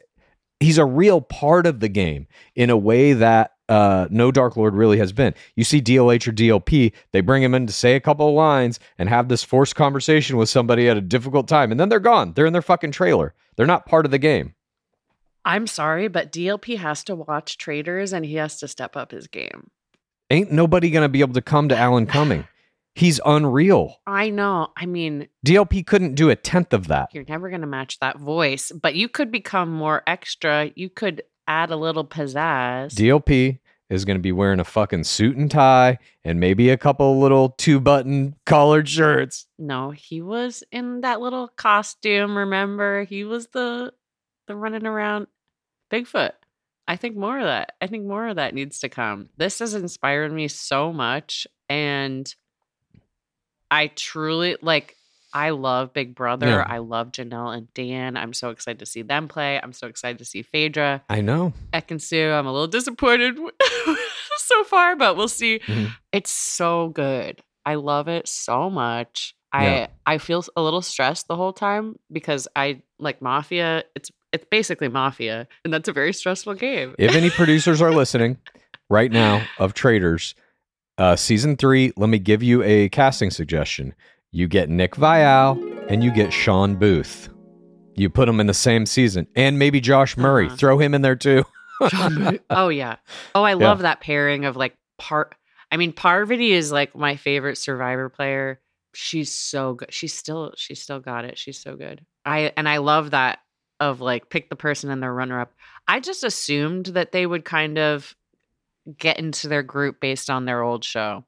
he's 0.61 0.79
a 0.79 0.85
real 0.85 1.21
part 1.21 1.67
of 1.67 1.81
the 1.81 1.88
game 1.88 2.26
in 2.55 2.71
a 2.71 2.76
way 2.76 3.12
that 3.12 3.52
uh, 3.69 4.07
no 4.11 4.31
Dark 4.31 4.57
Lord 4.57 4.75
really 4.75 4.99
has 4.99 5.12
been. 5.12 5.35
You 5.57 5.64
see 5.64 5.81
DLH 5.81 6.29
or 6.29 6.33
DLP, 6.33 6.93
they 7.12 7.21
bring 7.21 7.43
him 7.43 7.55
in 7.55 7.67
to 7.67 7.73
say 7.73 7.97
a 7.97 8.00
couple 8.00 8.29
of 8.29 8.35
lines 8.35 8.79
and 8.99 9.09
have 9.09 9.29
this 9.29 9.43
forced 9.43 9.75
conversation 9.75 10.37
with 10.37 10.49
somebody 10.49 10.88
at 10.88 10.97
a 10.97 11.00
difficult 11.00 11.49
time, 11.49 11.71
and 11.71 11.81
then 11.81 11.88
they're 11.88 12.00
gone. 12.00 12.35
They're 12.35 12.47
in 12.47 12.52
their 12.52 12.62
fucking 12.62 12.93
trailer. 12.93 13.35
They're 13.57 13.67
not 13.67 13.87
part 13.87 14.05
of 14.05 14.11
the 14.11 14.19
game. 14.19 14.55
I'm 15.45 15.67
sorry, 15.67 16.09
but 16.09 16.31
DLP 16.31 16.79
has 16.79 17.02
to 17.05 17.17
watch 17.17 17.59
Traitors 17.59 18.12
and 18.12 18.25
he 18.25 18.37
has 18.37 18.59
to 18.59 18.69
step 18.69 18.97
up 18.97 19.11
his 19.11 19.26
game. 19.26 19.71
Ain't 20.32 20.50
nobody 20.50 20.90
gonna 20.90 21.10
be 21.10 21.20
able 21.20 21.34
to 21.34 21.42
come 21.42 21.68
to 21.68 21.76
Alan 21.76 22.06
Cumming. 22.06 22.48
He's 22.94 23.20
unreal. 23.24 24.00
I 24.06 24.30
know. 24.30 24.68
I 24.76 24.86
mean, 24.86 25.28
DLP 25.46 25.86
couldn't 25.86 26.14
do 26.14 26.30
a 26.30 26.36
tenth 26.36 26.72
of 26.72 26.88
that. 26.88 27.14
you're 27.14 27.24
never 27.26 27.48
going 27.48 27.62
to 27.62 27.66
match 27.66 27.98
that 28.00 28.18
voice, 28.18 28.70
but 28.70 28.94
you 28.94 29.08
could 29.08 29.30
become 29.30 29.70
more 29.72 30.02
extra. 30.06 30.70
You 30.74 30.90
could 30.90 31.22
add 31.48 31.70
a 31.70 31.76
little 31.76 32.04
pizzazz. 32.04 32.94
DLP 32.94 33.60
is 33.88 34.04
going 34.04 34.18
to 34.18 34.22
be 34.22 34.32
wearing 34.32 34.60
a 34.60 34.64
fucking 34.64 35.04
suit 35.04 35.36
and 35.38 35.50
tie 35.50 35.98
and 36.22 36.38
maybe 36.38 36.68
a 36.68 36.76
couple 36.76 37.18
little 37.18 37.50
two 37.56 37.80
button 37.80 38.36
collared 38.44 38.88
shirts. 38.90 39.46
no, 39.58 39.90
he 39.90 40.20
was 40.20 40.62
in 40.70 41.00
that 41.00 41.20
little 41.22 41.48
costume, 41.48 42.36
remember? 42.36 43.04
He 43.04 43.24
was 43.24 43.48
the 43.48 43.92
the 44.48 44.56
running 44.56 44.86
around 44.86 45.28
Bigfoot. 45.90 46.32
I 46.88 46.96
think 46.96 47.16
more 47.16 47.38
of 47.38 47.44
that. 47.44 47.72
I 47.80 47.86
think 47.86 48.04
more 48.06 48.28
of 48.28 48.36
that 48.36 48.54
needs 48.54 48.80
to 48.80 48.88
come. 48.88 49.28
This 49.36 49.60
has 49.60 49.74
inspired 49.74 50.32
me 50.32 50.48
so 50.48 50.92
much 50.92 51.46
and 51.68 52.32
I 53.70 53.86
truly 53.88 54.56
like 54.60 54.96
I 55.34 55.50
love 55.50 55.94
Big 55.94 56.14
Brother. 56.14 56.46
Yeah. 56.46 56.64
I 56.66 56.78
love 56.78 57.10
Janelle 57.12 57.56
and 57.56 57.72
Dan. 57.72 58.18
I'm 58.18 58.34
so 58.34 58.50
excited 58.50 58.80
to 58.80 58.86
see 58.86 59.00
them 59.00 59.28
play. 59.28 59.58
I'm 59.62 59.72
so 59.72 59.86
excited 59.86 60.18
to 60.18 60.26
see 60.26 60.42
Phaedra. 60.42 61.02
I 61.08 61.22
know. 61.22 61.54
Ekin-Su. 61.72 62.20
I'm 62.30 62.46
a 62.46 62.52
little 62.52 62.66
disappointed 62.66 63.38
so 64.36 64.64
far, 64.64 64.94
but 64.94 65.16
we'll 65.16 65.28
see. 65.28 65.60
Mhm. 65.60 65.90
It's 66.12 66.30
so 66.30 66.88
good. 66.90 67.40
I 67.64 67.76
love 67.76 68.08
it 68.08 68.28
so 68.28 68.68
much. 68.68 69.34
Yeah. 69.54 69.86
I 70.06 70.14
I 70.14 70.18
feel 70.18 70.44
a 70.56 70.62
little 70.62 70.82
stressed 70.82 71.28
the 71.28 71.36
whole 71.36 71.52
time 71.54 71.96
because 72.10 72.46
I 72.54 72.82
like 72.98 73.22
Mafia. 73.22 73.84
It's 73.94 74.10
it's 74.32 74.46
basically 74.50 74.88
Mafia, 74.88 75.46
and 75.64 75.72
that's 75.72 75.88
a 75.88 75.92
very 75.92 76.12
stressful 76.12 76.54
game. 76.54 76.94
If 76.98 77.14
any 77.14 77.30
producers 77.30 77.82
are 77.82 77.92
listening 77.92 78.38
right 78.88 79.12
now 79.12 79.44
of 79.58 79.74
Traitors, 79.74 80.34
uh, 80.98 81.16
season 81.16 81.56
three, 81.56 81.92
let 81.96 82.08
me 82.08 82.18
give 82.18 82.42
you 82.42 82.62
a 82.62 82.88
casting 82.88 83.30
suggestion. 83.30 83.94
You 84.30 84.48
get 84.48 84.70
Nick 84.70 84.94
Viall 84.94 85.90
and 85.90 86.02
you 86.02 86.10
get 86.10 86.32
Shawn 86.32 86.76
Booth. 86.76 87.28
You 87.94 88.08
put 88.08 88.26
them 88.26 88.40
in 88.40 88.46
the 88.46 88.54
same 88.54 88.86
season, 88.86 89.26
and 89.36 89.58
maybe 89.58 89.80
Josh 89.80 90.16
Murray. 90.16 90.46
Uh-huh. 90.46 90.56
Throw 90.56 90.78
him 90.78 90.94
in 90.94 91.02
there 91.02 91.16
too. 91.16 91.44
oh 92.50 92.68
yeah. 92.68 92.96
Oh, 93.34 93.42
I 93.42 93.52
love 93.52 93.80
that 93.80 94.00
pairing 94.00 94.46
of 94.46 94.56
like 94.56 94.74
part. 94.98 95.34
I 95.70 95.76
mean, 95.76 95.92
Parvati 95.92 96.52
is 96.52 96.72
like 96.72 96.96
my 96.96 97.16
favorite 97.16 97.58
Survivor 97.58 98.08
player. 98.08 98.60
She's 98.94 99.32
so 99.32 99.74
good. 99.74 99.92
She's 99.92 100.14
still 100.14 100.54
she's 100.56 100.80
still 100.80 101.00
got 101.00 101.26
it. 101.26 101.36
She's 101.36 101.58
so 101.58 101.76
good. 101.76 102.04
I 102.24 102.52
and 102.56 102.68
I 102.68 102.78
love 102.78 103.10
that 103.10 103.40
of 103.82 104.00
like 104.00 104.30
pick 104.30 104.48
the 104.48 104.56
person 104.56 104.90
and 104.90 105.02
their 105.02 105.12
runner 105.12 105.40
up. 105.40 105.52
I 105.88 105.98
just 105.98 106.22
assumed 106.22 106.86
that 106.86 107.10
they 107.10 107.26
would 107.26 107.44
kind 107.44 107.78
of 107.78 108.14
get 108.96 109.18
into 109.18 109.48
their 109.48 109.64
group 109.64 110.00
based 110.00 110.30
on 110.30 110.44
their 110.44 110.62
old 110.62 110.84
show, 110.84 111.24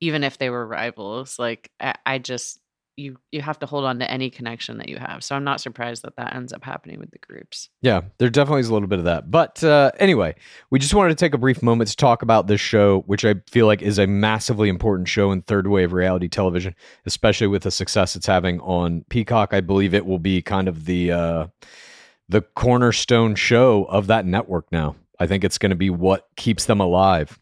even 0.00 0.24
if 0.24 0.36
they 0.36 0.50
were 0.50 0.66
rivals. 0.66 1.38
Like 1.38 1.70
I, 1.78 1.94
I 2.04 2.18
just 2.18 2.58
you 2.96 3.16
you 3.30 3.40
have 3.40 3.58
to 3.60 3.66
hold 3.66 3.84
on 3.84 4.00
to 4.00 4.10
any 4.10 4.30
connection 4.30 4.78
that 4.78 4.88
you 4.88 4.98
have. 4.98 5.22
So 5.22 5.36
I'm 5.36 5.44
not 5.44 5.60
surprised 5.60 6.02
that 6.02 6.16
that 6.16 6.34
ends 6.34 6.52
up 6.52 6.64
happening 6.64 6.98
with 6.98 7.12
the 7.12 7.18
groups. 7.18 7.70
Yeah, 7.80 8.02
there 8.18 8.28
definitely 8.28 8.60
is 8.60 8.68
a 8.68 8.72
little 8.72 8.88
bit 8.88 8.98
of 8.98 9.06
that. 9.06 9.30
But 9.30 9.62
uh, 9.62 9.92
anyway, 9.98 10.34
we 10.70 10.80
just 10.80 10.92
wanted 10.92 11.10
to 11.10 11.14
take 11.14 11.34
a 11.34 11.38
brief 11.38 11.62
moment 11.62 11.88
to 11.90 11.96
talk 11.96 12.22
about 12.22 12.48
this 12.48 12.60
show, 12.60 13.02
which 13.06 13.24
I 13.24 13.36
feel 13.48 13.66
like 13.66 13.80
is 13.80 13.98
a 13.98 14.06
massively 14.06 14.68
important 14.68 15.08
show 15.08 15.30
in 15.30 15.42
third 15.42 15.68
wave 15.68 15.92
reality 15.92 16.28
television, 16.28 16.74
especially 17.06 17.46
with 17.46 17.62
the 17.62 17.70
success 17.70 18.16
it's 18.16 18.26
having 18.26 18.60
on 18.60 19.04
Peacock. 19.08 19.54
I 19.54 19.60
believe 19.60 19.94
it 19.94 20.04
will 20.04 20.18
be 20.18 20.42
kind 20.42 20.66
of 20.66 20.84
the 20.84 21.12
uh, 21.12 21.46
the 22.32 22.40
cornerstone 22.40 23.34
show 23.34 23.84
of 23.84 24.06
that 24.08 24.26
network 24.26 24.72
now. 24.72 24.96
I 25.20 25.26
think 25.26 25.44
it's 25.44 25.58
going 25.58 25.70
to 25.70 25.76
be 25.76 25.90
what 25.90 26.26
keeps 26.36 26.64
them 26.64 26.80
alive. 26.80 27.38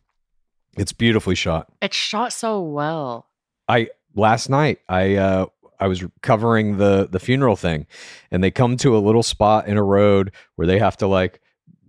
It's 0.76 0.92
beautifully 0.92 1.36
shot. 1.36 1.72
It's 1.80 1.96
shot 1.96 2.32
so 2.32 2.60
well. 2.60 3.26
I 3.68 3.88
last 4.14 4.50
night 4.50 4.80
I 4.88 5.14
uh 5.14 5.46
I 5.78 5.86
was 5.86 6.04
covering 6.22 6.78
the 6.78 7.08
the 7.10 7.20
funeral 7.20 7.56
thing 7.56 7.86
and 8.30 8.42
they 8.42 8.50
come 8.50 8.76
to 8.78 8.96
a 8.96 8.98
little 8.98 9.22
spot 9.22 9.68
in 9.68 9.76
a 9.76 9.82
road 9.82 10.32
where 10.56 10.66
they 10.66 10.78
have 10.80 10.96
to 10.98 11.06
like 11.06 11.40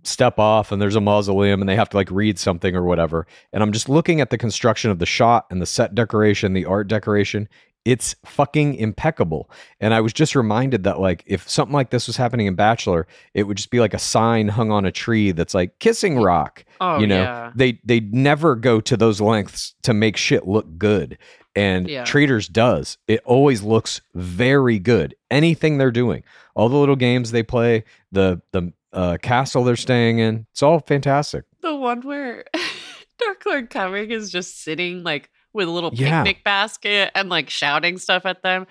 step 0.04 0.38
off 0.38 0.72
and 0.72 0.80
there's 0.80 0.96
a 0.96 1.00
mausoleum 1.00 1.60
and 1.60 1.68
they 1.68 1.76
have 1.76 1.88
to 1.90 1.96
like 1.96 2.10
read 2.10 2.38
something 2.38 2.74
or 2.74 2.84
whatever 2.84 3.26
and 3.52 3.62
I'm 3.62 3.72
just 3.72 3.88
looking 3.88 4.20
at 4.20 4.30
the 4.30 4.38
construction 4.38 4.90
of 4.90 4.98
the 4.98 5.06
shot 5.06 5.46
and 5.50 5.60
the 5.60 5.66
set 5.66 5.94
decoration 5.94 6.54
the 6.54 6.64
art 6.64 6.88
decoration 6.88 7.48
it's 7.84 8.14
fucking 8.24 8.74
impeccable. 8.76 9.50
And 9.80 9.92
I 9.92 10.00
was 10.00 10.12
just 10.12 10.34
reminded 10.36 10.84
that 10.84 11.00
like 11.00 11.24
if 11.26 11.48
something 11.48 11.72
like 11.74 11.90
this 11.90 12.06
was 12.06 12.16
happening 12.16 12.46
in 12.46 12.54
Bachelor 12.54 13.06
it 13.34 13.42
would 13.44 13.56
just 13.56 13.70
be 13.70 13.80
like 13.80 13.92
a 13.94 13.98
sign 13.98 14.48
hung 14.48 14.70
on 14.70 14.84
a 14.84 14.92
tree 14.92 15.32
that's 15.32 15.54
like 15.54 15.78
kissing 15.80 16.18
rock 16.20 16.64
Oh 16.80 16.98
you 17.00 17.06
know? 17.08 17.22
yeah. 17.22 17.52
they 17.56 17.80
they 17.84 18.00
never 18.00 18.54
go 18.54 18.80
to 18.80 18.96
those 18.96 19.20
lengths 19.20 19.74
to 19.82 19.92
make 19.94 20.16
shit 20.16 20.46
look 20.46 20.78
good. 20.78 21.18
And 21.56 21.88
Yeah. 21.88 22.04
traitors 22.04 22.48
does. 22.48 22.98
It 23.08 23.20
always 23.24 23.62
looks 23.62 24.00
very 24.14 24.78
good. 24.78 25.14
Anything 25.30 25.78
they're 25.78 25.90
doing 25.90 26.22
all 26.54 26.68
the 26.68 26.76
little 26.76 26.96
games 26.96 27.30
they 27.32 27.42
play 27.42 27.84
the 28.12 28.40
the 28.52 28.72
uh, 28.92 29.16
castle 29.22 29.64
they're 29.64 29.74
staying 29.74 30.18
in 30.18 30.46
it's 30.52 30.62
all 30.62 30.78
fantastic. 30.80 31.44
The 31.62 31.74
one 31.74 32.02
where 32.02 32.44
Dark 33.18 33.44
Lord 33.46 33.70
Cumming 33.70 34.10
is 34.10 34.30
just 34.30 34.62
sitting 34.62 35.02
like 35.02 35.30
with 35.52 35.68
a 35.68 35.70
little 35.70 35.90
Yeah. 35.92 36.22
picnic 36.22 36.44
basket 36.44 37.10
and 37.14 37.28
like 37.28 37.50
shouting 37.50 37.98
stuff 37.98 38.24
at 38.26 38.42
them. 38.42 38.66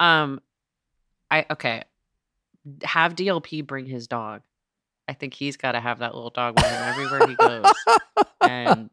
Um 0.00 0.40
I 1.30 1.46
okay. 1.50 1.84
Have 2.84 3.14
DLP 3.16 3.66
bring 3.66 3.86
his 3.86 4.06
dog. 4.06 4.42
I 5.08 5.14
think 5.14 5.34
he's 5.34 5.56
got 5.56 5.72
to 5.72 5.80
have 5.80 5.98
that 5.98 6.14
little 6.14 6.30
dog 6.30 6.56
with 6.56 6.64
him 6.66 6.82
everywhere 6.84 7.26
he 7.28 7.34
goes. 7.34 7.64
and 8.40 8.88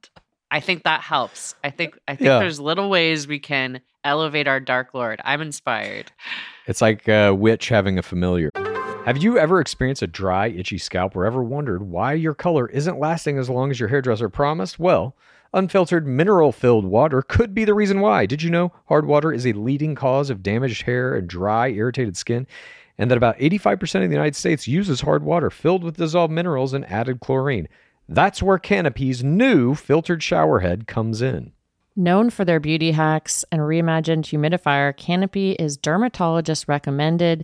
I 0.49 0.59
think 0.59 0.83
that 0.83 1.01
helps. 1.01 1.53
I 1.63 1.69
think 1.69 1.97
I 2.07 2.15
think 2.15 2.27
Yeah. 2.27 2.39
there's 2.39 2.59
little 2.59 2.89
ways 2.89 3.27
we 3.27 3.39
can 3.39 3.81
elevate 4.03 4.47
our 4.47 4.59
Dark 4.59 4.93
Lord. 4.93 5.21
I'm 5.23 5.41
inspired. 5.41 6.11
it's 6.65 6.81
like 6.81 7.07
a 7.07 7.31
witch 7.31 7.69
having 7.69 7.97
a 7.99 8.01
familiar 8.01 8.49
have 9.05 9.17
you 9.17 9.37
ever 9.39 9.59
experienced 9.61 10.01
a 10.01 10.07
dry 10.07 10.47
itchy 10.49 10.77
scalp 10.77 11.15
or 11.15 11.25
ever 11.25 11.41
wondered 11.41 11.81
why 11.83 12.13
your 12.13 12.33
color 12.35 12.67
isn't 12.69 12.99
lasting 12.99 13.37
as 13.39 13.49
long 13.49 13.71
as 13.71 13.79
your 13.79 13.89
hairdresser 13.89 14.29
promised 14.29 14.77
well 14.77 15.15
Unfiltered 15.53 16.05
mineral 16.05 16.51
filled 16.51 16.85
water 16.85 17.23
could 17.23 17.55
be 17.55 17.65
the 17.65 17.73
reason 17.73 18.01
why. 18.01 18.27
Did 18.27 18.43
you 18.43 18.51
know 18.51 18.71
hard 18.85 19.07
water 19.07 19.33
is 19.33 19.47
a 19.47 19.53
leading 19.53 19.95
cause 19.95 20.29
of 20.29 20.43
damaged 20.43 20.83
hair 20.83 21.15
and 21.15 21.27
dry, 21.27 21.69
irritated 21.69 22.15
skin? 22.15 22.45
And 22.99 23.09
that 23.09 23.17
about 23.17 23.39
85% 23.39 24.03
of 24.03 24.09
the 24.09 24.15
United 24.15 24.35
States 24.35 24.67
uses 24.67 25.01
hard 25.01 25.23
water 25.23 25.49
filled 25.49 25.83
with 25.83 25.97
dissolved 25.97 26.31
minerals 26.31 26.73
and 26.73 26.85
added 26.85 27.19
chlorine. 27.19 27.67
That's 28.07 28.43
where 28.43 28.59
Canopy's 28.59 29.23
new 29.23 29.73
filtered 29.73 30.21
shower 30.21 30.59
head 30.59 30.85
comes 30.85 31.21
in. 31.21 31.53
Known 31.95 32.29
for 32.29 32.45
their 32.45 32.59
beauty 32.59 32.91
hacks 32.91 33.43
and 33.51 33.61
reimagined 33.61 34.25
humidifier, 34.25 34.95
Canopy 34.95 35.53
is 35.53 35.77
dermatologist 35.77 36.67
recommended. 36.67 37.43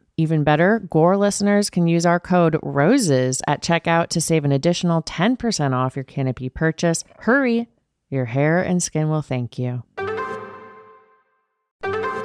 Even 0.21 0.43
better, 0.43 0.77
Gore 0.77 1.17
listeners 1.17 1.71
can 1.71 1.87
use 1.87 2.05
our 2.05 2.19
code 2.19 2.55
ROSES 2.61 3.41
at 3.47 3.63
checkout 3.63 4.09
to 4.09 4.21
save 4.21 4.45
an 4.45 4.51
additional 4.51 5.01
10% 5.01 5.73
off 5.73 5.95
your 5.95 6.03
Canopy 6.03 6.47
purchase. 6.47 7.03
Hurry, 7.21 7.67
your 8.11 8.25
hair 8.25 8.61
and 8.61 8.83
skin 8.83 9.09
will 9.09 9.23
thank 9.23 9.57
you. 9.57 9.81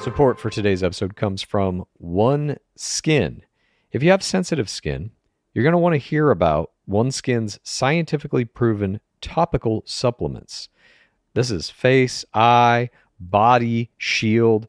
Support 0.03 0.39
for 0.39 0.51
today's 0.51 0.83
episode 0.83 1.17
comes 1.17 1.41
from 1.41 1.87
One 1.95 2.59
Skin. 2.77 3.41
If 3.93 4.03
you 4.03 4.11
have 4.11 4.23
sensitive 4.23 4.69
skin, 4.69 5.13
you're 5.55 5.65
going 5.65 5.73
to 5.73 5.79
want 5.79 5.95
to 5.95 5.99
hear 5.99 6.31
about 6.31 6.73
One 6.85 7.11
Skin's 7.11 7.59
scientifically 7.63 8.45
proven 8.45 9.01
topical 9.23 9.85
supplements. 9.87 10.69
This 11.33 11.51
is 11.51 11.71
face, 11.71 12.27
eye, 12.35 12.91
body, 13.19 13.91
shield, 13.97 14.69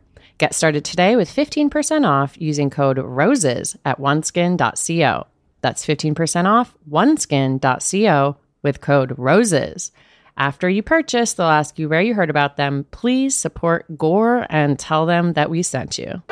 Get 0.41 0.55
started 0.55 0.83
today 0.83 1.15
with 1.15 1.29
15% 1.29 2.03
off 2.03 2.33
using 2.35 2.71
code 2.71 2.97
ROSES 2.97 3.77
at 3.85 3.99
oneskin.co. 3.99 5.27
That's 5.61 5.85
15% 5.85 6.45
off 6.47 6.75
oneskin.co 6.89 8.37
with 8.63 8.81
code 8.81 9.13
ROSES. 9.19 9.91
After 10.35 10.67
you 10.67 10.81
purchase, 10.81 11.33
they'll 11.33 11.45
ask 11.45 11.77
you 11.77 11.87
where 11.87 12.01
you 12.01 12.15
heard 12.15 12.31
about 12.31 12.57
them. 12.57 12.87
Please 12.89 13.37
support 13.37 13.85
Gore 13.99 14.47
and 14.49 14.79
tell 14.79 15.05
them 15.05 15.33
that 15.33 15.51
we 15.51 15.61
sent 15.61 15.99
you. 15.99 16.23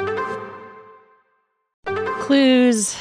Clues 2.21 2.97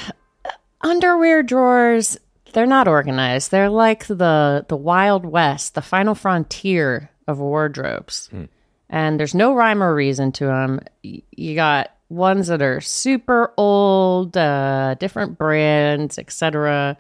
underwear 0.83 1.43
drawers 1.43 2.19
they're 2.53 2.67
not 2.67 2.87
organized 2.87 3.51
they're 3.51 3.69
like 3.69 4.07
the 4.07 4.65
the 4.69 4.77
wild 4.77 5.27
west 5.27 5.75
the 5.75 5.83
final 5.83 6.15
frontier 6.15 7.11
of 7.27 7.41
wardrobes 7.41 8.29
hmm. 8.29 8.45
And 8.91 9.19
there's 9.19 9.35
no 9.35 9.55
rhyme 9.55 9.83
or 9.83 9.95
reason 9.95 10.33
to 10.33 10.47
them 10.47 10.81
you 11.03 11.55
got 11.55 11.91
ones 12.09 12.47
that 12.47 12.63
are 12.63 12.81
super 12.81 13.53
old 13.57 14.37
uh, 14.37 14.95
different 14.99 15.37
brands 15.37 16.19
etc 16.19 16.97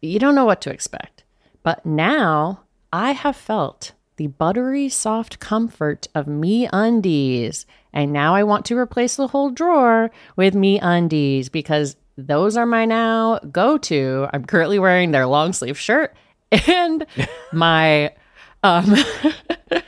you 0.00 0.18
don't 0.18 0.36
know 0.36 0.44
what 0.44 0.60
to 0.62 0.70
expect. 0.70 1.24
But 1.62 1.84
now 1.84 2.62
i 2.92 3.12
have 3.12 3.36
felt 3.36 3.92
the 4.16 4.26
buttery 4.26 4.88
soft 4.88 5.38
comfort 5.38 6.08
of 6.14 6.26
me 6.26 6.68
undies. 6.72 7.66
And 7.92 8.12
now 8.12 8.34
i 8.34 8.42
want 8.42 8.64
to 8.66 8.78
replace 8.78 9.16
the 9.16 9.28
whole 9.28 9.50
drawer 9.50 10.10
with 10.36 10.54
me 10.54 10.78
undies 10.78 11.48
because 11.48 11.96
those 12.16 12.56
are 12.56 12.66
my 12.66 12.84
now 12.84 13.38
go 13.50 13.78
to. 13.78 14.26
I'm 14.32 14.44
currently 14.44 14.78
wearing 14.78 15.12
their 15.12 15.26
long 15.26 15.52
sleeve 15.52 15.78
shirt 15.78 16.14
and 16.50 17.06
my, 17.52 18.12
um, 18.62 18.96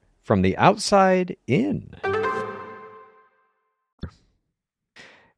from 0.21 0.41
the 0.41 0.57
outside 0.57 1.35
in. 1.47 1.95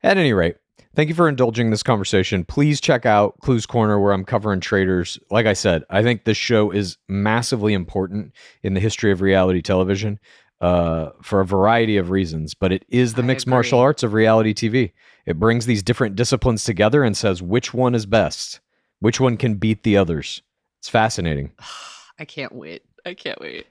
At 0.03 0.17
any 0.17 0.33
rate, 0.33 0.57
thank 0.95 1.07
you 1.07 1.15
for 1.15 1.29
indulging 1.29 1.69
this 1.69 1.83
conversation. 1.83 2.43
Please 2.43 2.81
check 2.81 3.05
out 3.05 3.39
Clues 3.41 3.65
Corner 3.65 3.99
where 3.99 4.11
I'm 4.11 4.25
covering 4.25 4.59
traitors. 4.59 5.17
Like 5.31 5.45
I 5.45 5.53
said, 5.53 5.83
I 5.89 6.03
think 6.03 6.25
this 6.25 6.37
show 6.37 6.71
is 6.71 6.97
massively 7.07 7.73
important 7.73 8.33
in 8.63 8.73
the 8.73 8.81
history 8.81 9.11
of 9.11 9.21
reality 9.21 9.61
television 9.61 10.19
uh, 10.59 11.11
for 11.21 11.39
a 11.39 11.45
variety 11.45 11.97
of 11.97 12.09
reasons, 12.09 12.53
but 12.53 12.71
it 12.71 12.85
is 12.89 13.13
the 13.13 13.23
mixed 13.23 13.47
martial 13.47 13.79
arts 13.79 14.03
of 14.03 14.13
reality 14.13 14.53
TV. 14.53 14.91
It 15.25 15.39
brings 15.39 15.65
these 15.65 15.83
different 15.83 16.15
disciplines 16.15 16.63
together 16.63 17.03
and 17.03 17.15
says 17.15 17.41
which 17.41 17.73
one 17.73 17.95
is 17.95 18.05
best, 18.05 18.59
which 18.99 19.19
one 19.19 19.37
can 19.37 19.55
beat 19.55 19.83
the 19.83 19.97
others. 19.97 20.41
It's 20.79 20.89
fascinating. 20.89 21.51
I 22.19 22.25
can't 22.25 22.53
wait. 22.53 22.83
I 23.05 23.13
can't 23.13 23.39
wait. 23.39 23.67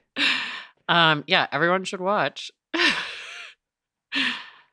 Um, 0.87 1.23
yeah, 1.27 1.47
everyone 1.51 1.83
should 1.83 2.01
watch. 2.01 2.51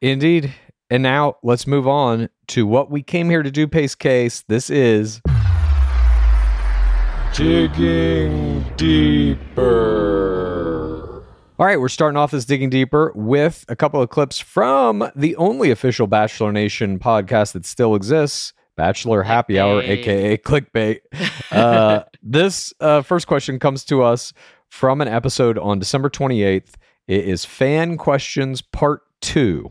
Indeed. 0.00 0.54
And 0.92 1.02
now 1.02 1.36
let's 1.42 1.66
move 1.66 1.86
on 1.86 2.28
to 2.48 2.66
what 2.66 2.90
we 2.90 3.02
came 3.02 3.30
here 3.30 3.42
to 3.44 3.50
do, 3.50 3.68
Pace 3.68 3.94
Case. 3.94 4.42
This 4.48 4.70
is 4.70 5.20
Digging 7.32 8.64
Deeper. 8.76 9.70
All 11.58 11.66
right, 11.66 11.78
we're 11.78 11.88
starting 11.88 12.16
off 12.16 12.32
this 12.32 12.44
Digging 12.44 12.70
Deeper 12.70 13.12
with 13.14 13.64
a 13.68 13.76
couple 13.76 14.02
of 14.02 14.08
clips 14.08 14.40
from 14.40 15.08
the 15.14 15.36
only 15.36 15.70
official 15.70 16.08
Bachelor 16.08 16.50
Nation 16.50 16.98
podcast 16.98 17.52
that 17.52 17.64
still 17.64 17.94
exists. 17.94 18.52
Bachelor 18.76 19.22
Happy 19.22 19.60
Hour, 19.60 19.82
Clickbait. 19.82 19.88
aka 19.88 20.36
Clickbait. 20.38 21.00
Uh, 21.52 22.04
this 22.22 22.72
uh, 22.80 23.02
first 23.02 23.26
question 23.26 23.58
comes 23.58 23.84
to 23.84 24.02
us 24.02 24.32
from 24.70 25.00
an 25.02 25.08
episode 25.08 25.58
on 25.58 25.78
December 25.78 26.08
28th. 26.08 26.74
It 27.06 27.24
is 27.24 27.44
Fan 27.44 27.98
Questions 27.98 28.62
Part 28.62 29.02
2. 29.20 29.70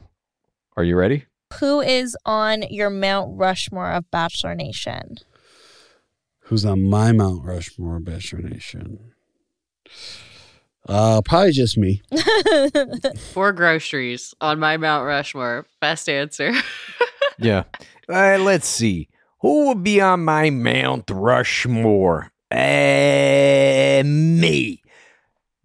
Are 0.77 0.83
you 0.83 0.95
ready? 0.95 1.25
Who 1.59 1.81
is 1.81 2.15
on 2.25 2.61
your 2.69 2.91
Mount 2.91 3.35
Rushmore 3.35 3.91
of 3.91 4.09
Bachelor 4.11 4.53
Nation? 4.53 5.17
Who's 6.41 6.63
on 6.65 6.83
my 6.83 7.11
Mount 7.11 7.43
Rushmore 7.43 7.97
of 7.97 8.05
Bachelor 8.05 8.41
Nation? 8.41 9.13
Uh, 10.87 11.21
probably 11.23 11.51
just 11.51 11.77
me. 11.77 12.01
For 13.33 13.51
groceries 13.51 14.33
on 14.41 14.59
my 14.59 14.77
Mount 14.77 15.05
Rushmore. 15.05 15.65
Best 15.79 16.07
answer. 16.07 16.53
Yeah. 17.41 17.63
Uh, 18.09 18.37
let's 18.37 18.67
see. 18.67 19.07
Who 19.39 19.69
would 19.69 19.81
be 19.81 20.01
on 20.01 20.25
my 20.25 20.49
Mount 20.49 21.09
Rushmore? 21.09 22.33
Uh, 22.51 24.03
me. 24.03 24.81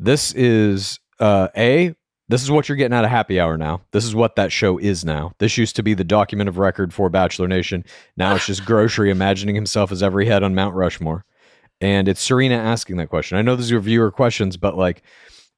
This 0.04 0.34
is 0.34 1.00
uh, 1.18 1.48
A. 1.56 1.94
This 2.28 2.42
is 2.42 2.50
what 2.50 2.68
you're 2.68 2.76
getting 2.76 2.94
out 2.94 3.06
of 3.06 3.10
happy 3.10 3.40
hour 3.40 3.56
now. 3.56 3.80
This 3.92 4.04
is 4.04 4.14
what 4.14 4.36
that 4.36 4.52
show 4.52 4.76
is 4.76 5.02
now. 5.02 5.32
This 5.38 5.56
used 5.56 5.76
to 5.76 5.82
be 5.82 5.94
the 5.94 6.04
document 6.04 6.46
of 6.50 6.58
record 6.58 6.92
for 6.92 7.08
Bachelor 7.08 7.48
Nation. 7.48 7.86
Now 8.14 8.34
it's 8.34 8.44
just 8.44 8.66
Grocery 8.66 9.10
imagining 9.10 9.54
himself 9.54 9.90
as 9.90 10.02
every 10.02 10.26
head 10.26 10.42
on 10.42 10.54
Mount 10.54 10.74
Rushmore. 10.74 11.24
And 11.80 12.06
it's 12.06 12.20
Serena 12.20 12.56
asking 12.56 12.98
that 12.98 13.08
question. 13.08 13.38
I 13.38 13.42
know 13.42 13.56
these 13.56 13.72
are 13.72 13.80
viewer 13.80 14.10
questions, 14.10 14.58
but 14.58 14.76
like, 14.76 15.02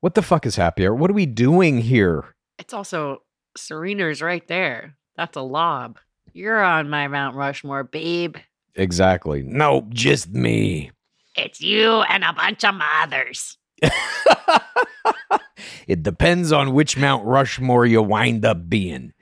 what 0.00 0.14
the 0.14 0.22
fuck 0.22 0.46
is 0.46 0.54
happy 0.54 0.86
hour? 0.86 0.94
What 0.94 1.10
are 1.10 1.14
we 1.14 1.26
doing 1.26 1.80
here? 1.80 2.36
it's 2.58 2.72
also 2.72 3.22
Serena's 3.56 4.22
right 4.22 4.46
there. 4.46 4.96
That's 5.16 5.36
a 5.36 5.42
lob. 5.42 5.98
You're 6.32 6.62
on 6.62 6.88
my 6.88 7.08
Mount 7.08 7.34
Rushmore, 7.34 7.82
babe. 7.82 8.36
Exactly. 8.76 9.42
No, 9.42 9.86
just 9.88 10.28
me. 10.30 10.92
It's 11.34 11.60
you 11.60 12.02
and 12.02 12.22
a 12.22 12.32
bunch 12.32 12.64
of 12.64 12.74
mothers. 12.74 13.58
it 15.86 16.02
depends 16.02 16.52
on 16.52 16.72
which 16.72 16.96
Mount 16.96 17.24
Rushmore 17.24 17.86
you 17.86 18.02
wind 18.02 18.44
up 18.44 18.68
being. 18.68 19.12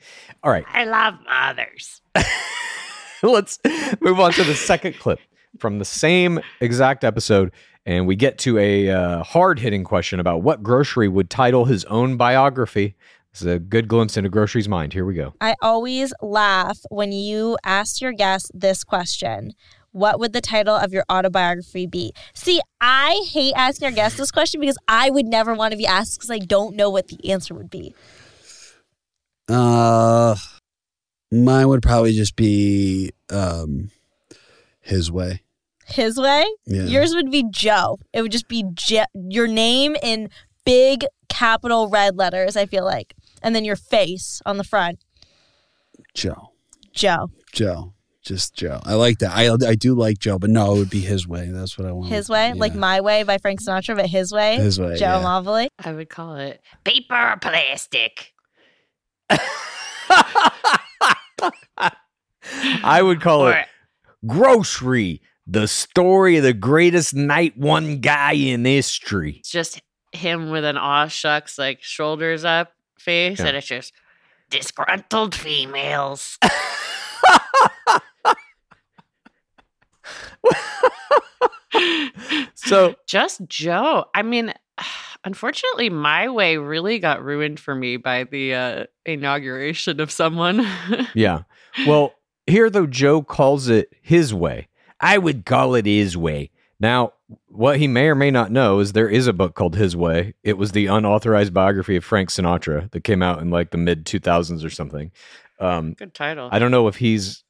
All 0.43 0.51
right, 0.51 0.65
I 0.69 0.85
love 0.85 1.15
mothers. 1.25 2.01
let's 3.23 3.59
move 4.01 4.21
on 4.21 4.33
to 4.33 4.45
the 4.45 4.55
second 4.55 4.99
clip 4.99 5.19
from 5.59 5.79
the 5.79 5.85
same 5.85 6.41
exact 6.61 7.05
episode. 7.05 7.53
And 7.87 8.07
we 8.07 8.17
get 8.17 8.39
to 8.39 8.59
a 8.59 8.91
uh, 8.91 9.23
hard 9.23 9.59
hitting 9.59 9.85
question 9.85 10.19
about 10.19 10.43
what 10.43 10.63
grocery 10.63 11.09
would 11.09 11.29
title 11.29 11.67
his 11.67 11.85
own 11.87 12.17
biography. 12.17 12.95
This 13.33 13.43
is 13.43 13.49
a 13.49 13.59
good 13.59 13.89
glimpse 13.89 14.17
into 14.17 14.31
Grocery's 14.31 14.69
mind. 14.69 14.93
Here 14.93 15.05
we 15.05 15.15
go. 15.15 15.35
I 15.41 15.57
always 15.61 16.15
laugh 16.23 16.79
when 16.89 17.11
you 17.11 17.59
ask 17.65 18.01
your 18.01 18.13
guest 18.13 18.53
this 18.55 18.85
question. 18.85 19.53
What 19.95 20.19
would 20.19 20.33
the 20.33 20.41
title 20.41 20.75
of 20.75 20.93
your 20.93 21.05
autobiography 21.09 21.87
be? 21.87 22.13
See, 22.35 22.61
I 22.81 23.25
hate 23.31 23.55
asking 23.57 23.87
our 23.87 23.93
guests 23.93 24.19
this 24.19 24.33
question 24.33 24.61
because 24.61 24.77
I 24.89 25.09
would 25.09 25.25
never 25.25 25.55
want 25.55 25.71
to 25.71 25.79
be 25.79 25.87
asked 25.87 26.19
because 26.19 26.33
I 26.33 26.39
don't 26.39 26.75
know 26.75 26.91
what 26.91 27.07
the 27.07 27.31
answer 27.31 27.55
would 27.55 27.71
be. 27.71 27.95
Uh, 29.49 30.35
mine 31.31 31.69
would 31.69 31.81
probably 31.81 32.13
just 32.13 32.35
be 32.35 33.13
um, 33.31 33.93
his 34.81 35.13
way. 35.13 35.43
His 35.87 36.19
way? 36.19 36.45
Yeah. 36.67 36.87
Yours 36.87 37.15
would 37.15 37.31
be 37.31 37.45
Joe. 37.49 38.01
It 38.13 38.23
would 38.23 38.33
just 38.33 38.49
be 38.49 38.65
Je- 38.75 39.05
your 39.15 39.47
name 39.47 39.95
in 40.03 40.29
big 40.65 41.05
capital 41.29 41.89
red 41.89 42.17
letters, 42.17 42.57
I 42.57 42.67
feel 42.67 42.85
like. 42.85 43.15
And 43.43 43.55
then 43.55 43.65
your 43.65 43.77
face 43.77 44.43
on 44.45 44.57
the 44.57 44.65
front. 44.65 44.99
Joe. 46.15 46.51
Joe. 46.93 47.31
Joe. 47.53 47.94
Just 48.25 48.55
Joe. 48.55 48.81
I 48.85 48.95
like 48.95 49.19
that. 49.19 49.33
I 49.37 49.51
I 49.69 49.75
do 49.75 49.95
like 49.95 50.19
Joe, 50.19 50.39
but 50.39 50.49
no, 50.51 50.75
it 50.75 50.79
would 50.79 50.91
be 50.91 51.01
his 51.01 51.29
way. 51.29 51.51
That's 51.53 51.77
what 51.79 51.87
I 51.87 51.93
want. 51.93 52.09
His 52.11 52.29
way? 52.31 52.53
Like 52.55 52.75
My 52.75 53.01
Way 53.03 53.23
by 53.23 53.37
Frank 53.39 53.61
Sinatra, 53.63 53.97
but 53.97 54.07
His 54.07 54.33
Way? 54.33 54.57
His 54.57 54.81
way, 54.81 54.97
Joe 54.97 55.17
yeah. 55.19 55.23
Mobley. 55.23 55.69
I 55.85 55.93
would 55.93 56.09
call 56.09 56.37
it 56.37 56.61
paper 56.85 57.15
or 57.15 57.37
plastic. 57.37 58.33
I 62.87 63.03
would 63.03 63.21
call 63.21 63.49
Or 63.49 63.53
it 63.53 63.67
Grocery, 64.27 65.21
the 65.47 65.69
story 65.69 66.39
of 66.39 66.43
the 66.45 66.55
greatest 66.55 67.15
night 67.15 67.57
one 67.59 67.99
guy 67.99 68.33
in 68.33 68.65
history. 68.65 69.37
it's 69.41 69.51
just 69.51 69.83
him 70.13 70.51
with 70.51 70.65
an 70.65 70.79
aw 70.79 71.09
shucks, 71.09 71.59
like 71.59 71.83
shoulders 71.83 72.45
up 72.45 72.73
face, 72.99 73.39
Yeah. 73.41 73.47
and 73.49 73.57
it's 73.59 73.67
just 73.67 73.93
disgruntled 74.51 75.35
females. 75.35 76.39
So, 82.67 82.95
just 83.07 83.43
Joe. 83.47 84.07
I 84.15 84.23
mean, 84.23 84.53
unfortunately, 85.25 85.91
my 85.91 86.29
way 86.29 86.57
really 86.57 86.99
got 86.99 87.23
ruined 87.23 87.61
for 87.61 87.75
me 87.75 87.97
by 87.97 88.25
the 88.25 88.55
uh, 88.55 88.85
inauguration 89.05 90.01
of 90.01 90.11
someone. 90.11 90.67
yeah. 91.15 91.43
Well, 91.87 92.15
here 92.47 92.71
though, 92.71 92.87
Joe 92.87 93.23
calls 93.23 93.69
it 93.69 93.93
his 94.03 94.33
way. 94.33 94.69
I 95.01 95.19
would 95.19 95.45
call 95.45 95.75
it 95.75 95.87
his 95.87 96.17
way. 96.17 96.51
Now, 96.81 97.13
what 97.47 97.79
he 97.79 97.87
may 97.87 98.09
or 98.09 98.15
may 98.15 98.31
not 98.31 98.51
know 98.51 98.81
is 98.81 98.93
there 98.93 99.09
is 99.09 99.27
a 99.27 99.33
book 99.33 99.55
called 99.55 99.77
His 99.77 99.97
Way. 99.97 100.35
It 100.43 100.59
was 100.59 100.73
the 100.73 100.87
unauthorized 100.87 101.55
biography 101.55 101.97
of 101.97 102.05
Frank 102.05 102.31
Sinatra 102.31 102.91
that 102.91 103.05
came 103.05 103.23
out 103.23 103.41
in 103.41 103.51
like 103.51 103.71
the 103.71 103.79
mid 103.79 104.05
2000s 104.05 104.65
or 104.65 104.71
something. 104.71 105.11
Um, 105.61 105.95
Good 105.95 106.15
title. 106.15 106.49
I 106.51 106.59
don't 106.59 106.71
know 106.71 106.89
if 106.89 106.97
he's 106.97 107.45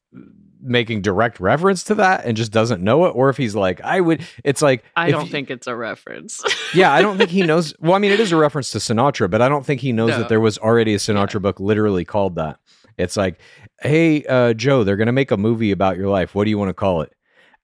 making 0.65 1.03
direct 1.03 1.39
reference 1.41 1.85
to 1.85 1.95
that 1.97 2.25
and 2.25 2.37
just 2.37 2.51
doesn't 2.53 2.83
know 2.83 3.05
it, 3.07 3.11
or 3.11 3.29
if 3.29 3.37
he's 3.37 3.55
like, 3.55 3.81
I 3.83 4.01
would. 4.01 4.27
It's 4.43 4.63
like 4.63 4.83
I 4.97 5.11
don't 5.11 5.27
you- 5.27 5.31
think 5.31 5.51
it's 5.51 5.67
a 5.67 5.77
reference. 5.77 6.43
yeah, 6.75 6.93
I 6.93 7.03
don't 7.03 7.19
think 7.19 7.31
he 7.31 7.43
knows. 7.43 7.75
Well, 7.81 7.95
I 7.95 7.99
mean, 7.99 8.13
it 8.13 8.21
is 8.21 8.33
a 8.33 8.37
reference 8.37 8.71
to 8.71 8.79
Sinatra, 8.79 9.31
but 9.31 9.43
I 9.43 9.49
don't 9.49 9.65
think 9.67 9.81
he 9.81 9.93
knows 9.93 10.11
No. 10.11 10.19
that 10.19 10.29
there 10.29 10.41
was 10.41 10.59
already 10.59 10.95
a 10.95 10.99
Sinatra 10.99 11.41
book 11.43 11.61
literally 11.61 12.05
called 12.05 12.35
that. 12.37 12.59
It's 12.97 13.17
like, 13.17 13.39
hey, 13.83 14.25
uh, 14.25 14.55
Joe, 14.55 14.85
they're 14.85 14.97
going 14.97 15.07
to 15.07 15.13
make 15.13 15.31
a 15.31 15.37
movie 15.37 15.71
about 15.73 15.97
your 15.97 16.09
life. 16.09 16.35
What 16.35 16.45
do 16.45 16.51
you 16.51 16.59
want 16.59 16.69
to 16.71 16.75
call 16.75 17.03
it? 17.03 17.13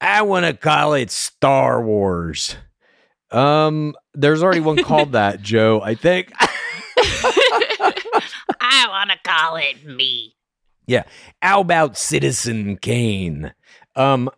I 0.00 0.22
want 0.22 0.46
to 0.46 0.52
call 0.54 0.94
it 0.94 1.10
Star 1.10 1.82
Wars. 1.82 2.56
Um, 3.30 3.94
there's 4.14 4.42
already 4.42 4.60
one 4.60 4.82
called 4.82 5.12
that, 5.12 5.40
Joe. 5.42 5.80
I 5.82 5.94
think. 5.94 6.32
I 8.62 8.86
want 8.88 9.10
to 9.10 9.18
call 9.24 9.56
it 9.56 9.84
me. 9.84 10.34
Yeah. 10.86 11.04
How 11.42 11.60
about 11.60 11.96
Citizen 11.96 12.76
Kane? 12.76 13.52
Um, 13.96 14.30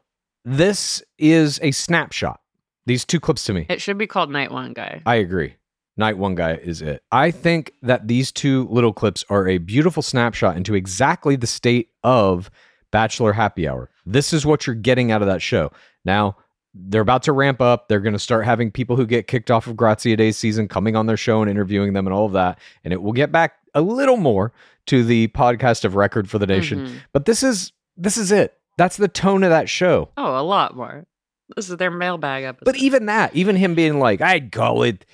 this 0.44 1.02
is 1.18 1.61
a 1.62 1.70
snapshot. 1.70 2.40
These 2.87 3.05
two 3.05 3.20
clips 3.20 3.44
to 3.44 3.55
me. 3.55 3.66
It 3.68 3.81
should 3.81 3.98
be 3.98 4.07
called 4.07 4.31
Night 4.31 4.50
One 4.50 4.72
Guy. 4.72 5.02
I 5.07 5.16
agree. 5.16 5.55
Night 5.96 6.18
One 6.18 6.35
Guy 6.35 6.55
is 6.55 6.83
it. 6.83 7.02
I 7.12 7.31
think 7.31 7.72
that 7.83 8.09
these 8.09 8.33
two 8.33 8.66
little 8.70 8.92
clips 8.92 9.24
are 9.28 9.46
a 9.46 9.59
beautiful 9.59 10.02
snapshot 10.02 10.57
into 10.57 10.74
exactly 10.74 11.37
the 11.37 11.46
state 11.46 11.90
of 12.02 12.50
Bachelor 12.90 13.33
Happy 13.35 13.68
Hour. 13.68 13.90
This 14.05 14.33
is 14.33 14.44
what 14.44 14.66
you're 14.66 14.74
getting 14.74 15.12
out 15.12 15.22
of 15.22 15.28
that 15.28 15.42
show. 15.42 15.70
Now, 16.05 16.37
they're 16.74 17.02
about 17.02 17.22
to 17.24 17.33
ramp 17.33 17.61
up. 17.61 17.88
They're 17.88 18.00
going 18.00 18.14
to 18.14 18.18
start 18.18 18.44
having 18.44 18.70
people 18.70 18.96
who 18.96 19.07
get 19.07 19.26
kicked 19.26 19.50
off 19.50 19.66
of 19.66 19.76
Graziadei's 19.76 20.38
season 20.38 20.68
coming 20.68 20.96
on 20.96 21.07
their 21.07 21.16
show 21.16 21.42
and 21.42 21.50
interviewing 21.50 21.92
them 21.92 22.07
and 22.07 22.14
all 22.14 22.26
of 22.26 22.33
that. 22.33 22.59
And 22.83 22.92
it 22.92 23.02
will 23.02 23.12
get 23.12 23.31
back 23.31 23.57
a 23.74 23.83
little 23.83 24.16
more 24.16 24.52
to 24.87 25.05
the 25.05 25.29
podcast 25.29 25.85
of 25.85 25.95
record 25.95 26.29
for 26.31 26.38
the 26.38 26.47
nation. 26.47 26.87
Mhm. 26.87 26.92
But 27.12 27.25
this 27.27 27.42
is 27.42 27.73
this 27.97 28.16
is 28.16 28.33
it. 28.33 28.55
That's 28.79 28.97
the 28.97 29.09
tone 29.09 29.45
of 29.45 29.51
that 29.51 29.68
show. 29.68 30.09
Oh, 30.16 30.38
a 30.38 30.42
lot 30.42 30.77
more. 30.77 31.07
This 31.57 31.68
is 31.68 31.77
their 31.77 31.90
mailbag 31.90 32.45
episode. 32.45 32.64
But 32.64 32.77
even 32.77 33.07
that, 33.07 33.35
even 33.37 33.57
him 33.57 33.75
being 33.75 33.99
like, 33.99 34.21
I'd 34.23 34.51
call 34.51 34.83
it 34.83 35.05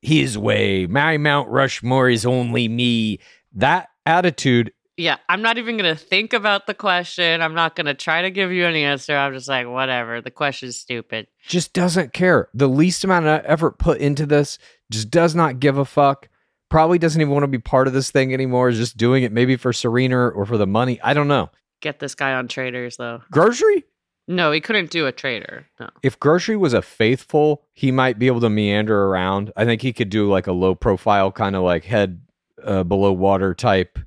his 0.00 0.38
way. 0.38 0.86
My 0.86 1.16
Mount 1.16 1.48
Rushmore 1.48 2.08
is 2.08 2.24
only 2.24 2.68
me. 2.68 3.18
That 3.54 3.88
attitude, 4.06 4.72
yeah, 4.96 5.16
I'm 5.28 5.42
not 5.42 5.58
even 5.58 5.76
going 5.76 5.92
to 5.92 6.00
think 6.00 6.32
about 6.32 6.66
the 6.68 6.74
question. 6.74 7.42
I'm 7.42 7.54
not 7.54 7.74
going 7.74 7.86
to 7.86 7.94
try 7.94 8.22
to 8.22 8.30
give 8.30 8.52
you 8.52 8.64
an 8.66 8.76
answer. 8.76 9.16
I'm 9.16 9.32
just 9.32 9.48
like, 9.48 9.66
whatever. 9.66 10.20
The 10.20 10.30
question's 10.30 10.76
stupid. 10.76 11.26
just 11.48 11.72
doesn't 11.72 12.12
care. 12.12 12.48
The 12.54 12.68
least 12.68 13.02
amount 13.04 13.26
of 13.26 13.42
effort 13.44 13.78
put 13.78 13.98
into 13.98 14.26
this 14.26 14.58
just 14.90 15.10
does 15.10 15.34
not 15.34 15.58
give 15.58 15.76
a 15.78 15.84
fuck. 15.84 16.28
Probably 16.68 16.98
doesn't 16.98 17.20
even 17.20 17.32
want 17.32 17.44
to 17.44 17.48
be 17.48 17.58
part 17.58 17.86
of 17.86 17.94
this 17.94 18.10
thing 18.10 18.34
anymore. 18.34 18.68
Is 18.68 18.76
just 18.76 18.96
doing 18.96 19.22
it 19.22 19.32
maybe 19.32 19.56
for 19.56 19.72
Serena 19.72 20.28
or 20.28 20.44
for 20.44 20.58
the 20.58 20.66
money. 20.66 21.00
I 21.02 21.14
don't 21.14 21.28
know. 21.28 21.50
Get 21.80 22.00
this 22.00 22.14
guy 22.14 22.32
on 22.34 22.48
traitors, 22.48 22.96
though. 22.96 23.22
Grocery? 23.30 23.84
No, 24.30 24.52
he 24.52 24.60
couldn't 24.60 24.90
do 24.90 25.06
a 25.06 25.12
traitor. 25.12 25.66
No. 25.80 25.88
If 26.02 26.20
Grocery 26.20 26.56
was 26.56 26.74
a 26.74 26.82
faithful, 26.82 27.64
he 27.72 27.90
might 27.90 28.18
be 28.18 28.26
able 28.26 28.42
to 28.42 28.50
meander 28.50 29.06
around. 29.06 29.52
I 29.56 29.64
think 29.64 29.80
he 29.80 29.94
could 29.94 30.10
do 30.10 30.28
like 30.28 30.46
a 30.46 30.52
low 30.52 30.74
profile 30.74 31.32
kind 31.32 31.56
of 31.56 31.62
like 31.62 31.84
head 31.84 32.20
uh, 32.62 32.84
below 32.84 33.12
water 33.12 33.54
type. 33.54 33.98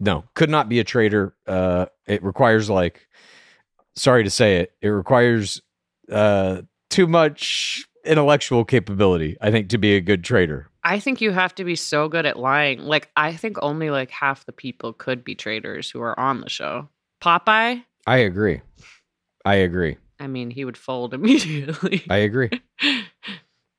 No, 0.00 0.24
could 0.34 0.50
not 0.50 0.68
be 0.68 0.80
a 0.80 0.84
traitor. 0.84 1.36
Uh, 1.46 1.86
it 2.06 2.24
requires 2.24 2.68
like, 2.68 3.06
sorry 3.94 4.24
to 4.24 4.30
say 4.30 4.56
it, 4.56 4.72
it 4.80 4.88
requires 4.88 5.62
uh, 6.10 6.62
too 6.90 7.06
much 7.06 7.86
intellectual 8.04 8.64
capability. 8.64 9.36
I 9.40 9.52
think 9.52 9.68
to 9.68 9.78
be 9.78 9.94
a 9.94 10.00
good 10.00 10.24
trader. 10.24 10.68
I 10.84 10.98
think 10.98 11.20
you 11.20 11.30
have 11.30 11.54
to 11.56 11.64
be 11.64 11.76
so 11.76 12.08
good 12.08 12.26
at 12.26 12.38
lying. 12.38 12.80
Like, 12.80 13.10
I 13.16 13.34
think 13.34 13.56
only 13.62 13.90
like 13.90 14.10
half 14.10 14.46
the 14.46 14.52
people 14.52 14.92
could 14.92 15.22
be 15.22 15.34
traitors 15.34 15.90
who 15.90 16.00
are 16.00 16.18
on 16.18 16.40
the 16.40 16.48
show. 16.48 16.88
Popeye, 17.22 17.84
I 18.06 18.16
agree. 18.16 18.62
I 19.44 19.54
agree. 19.56 19.96
I 20.18 20.26
mean, 20.26 20.50
he 20.50 20.64
would 20.64 20.76
fold 20.76 21.14
immediately. 21.14 22.04
I 22.10 22.18
agree. 22.18 22.50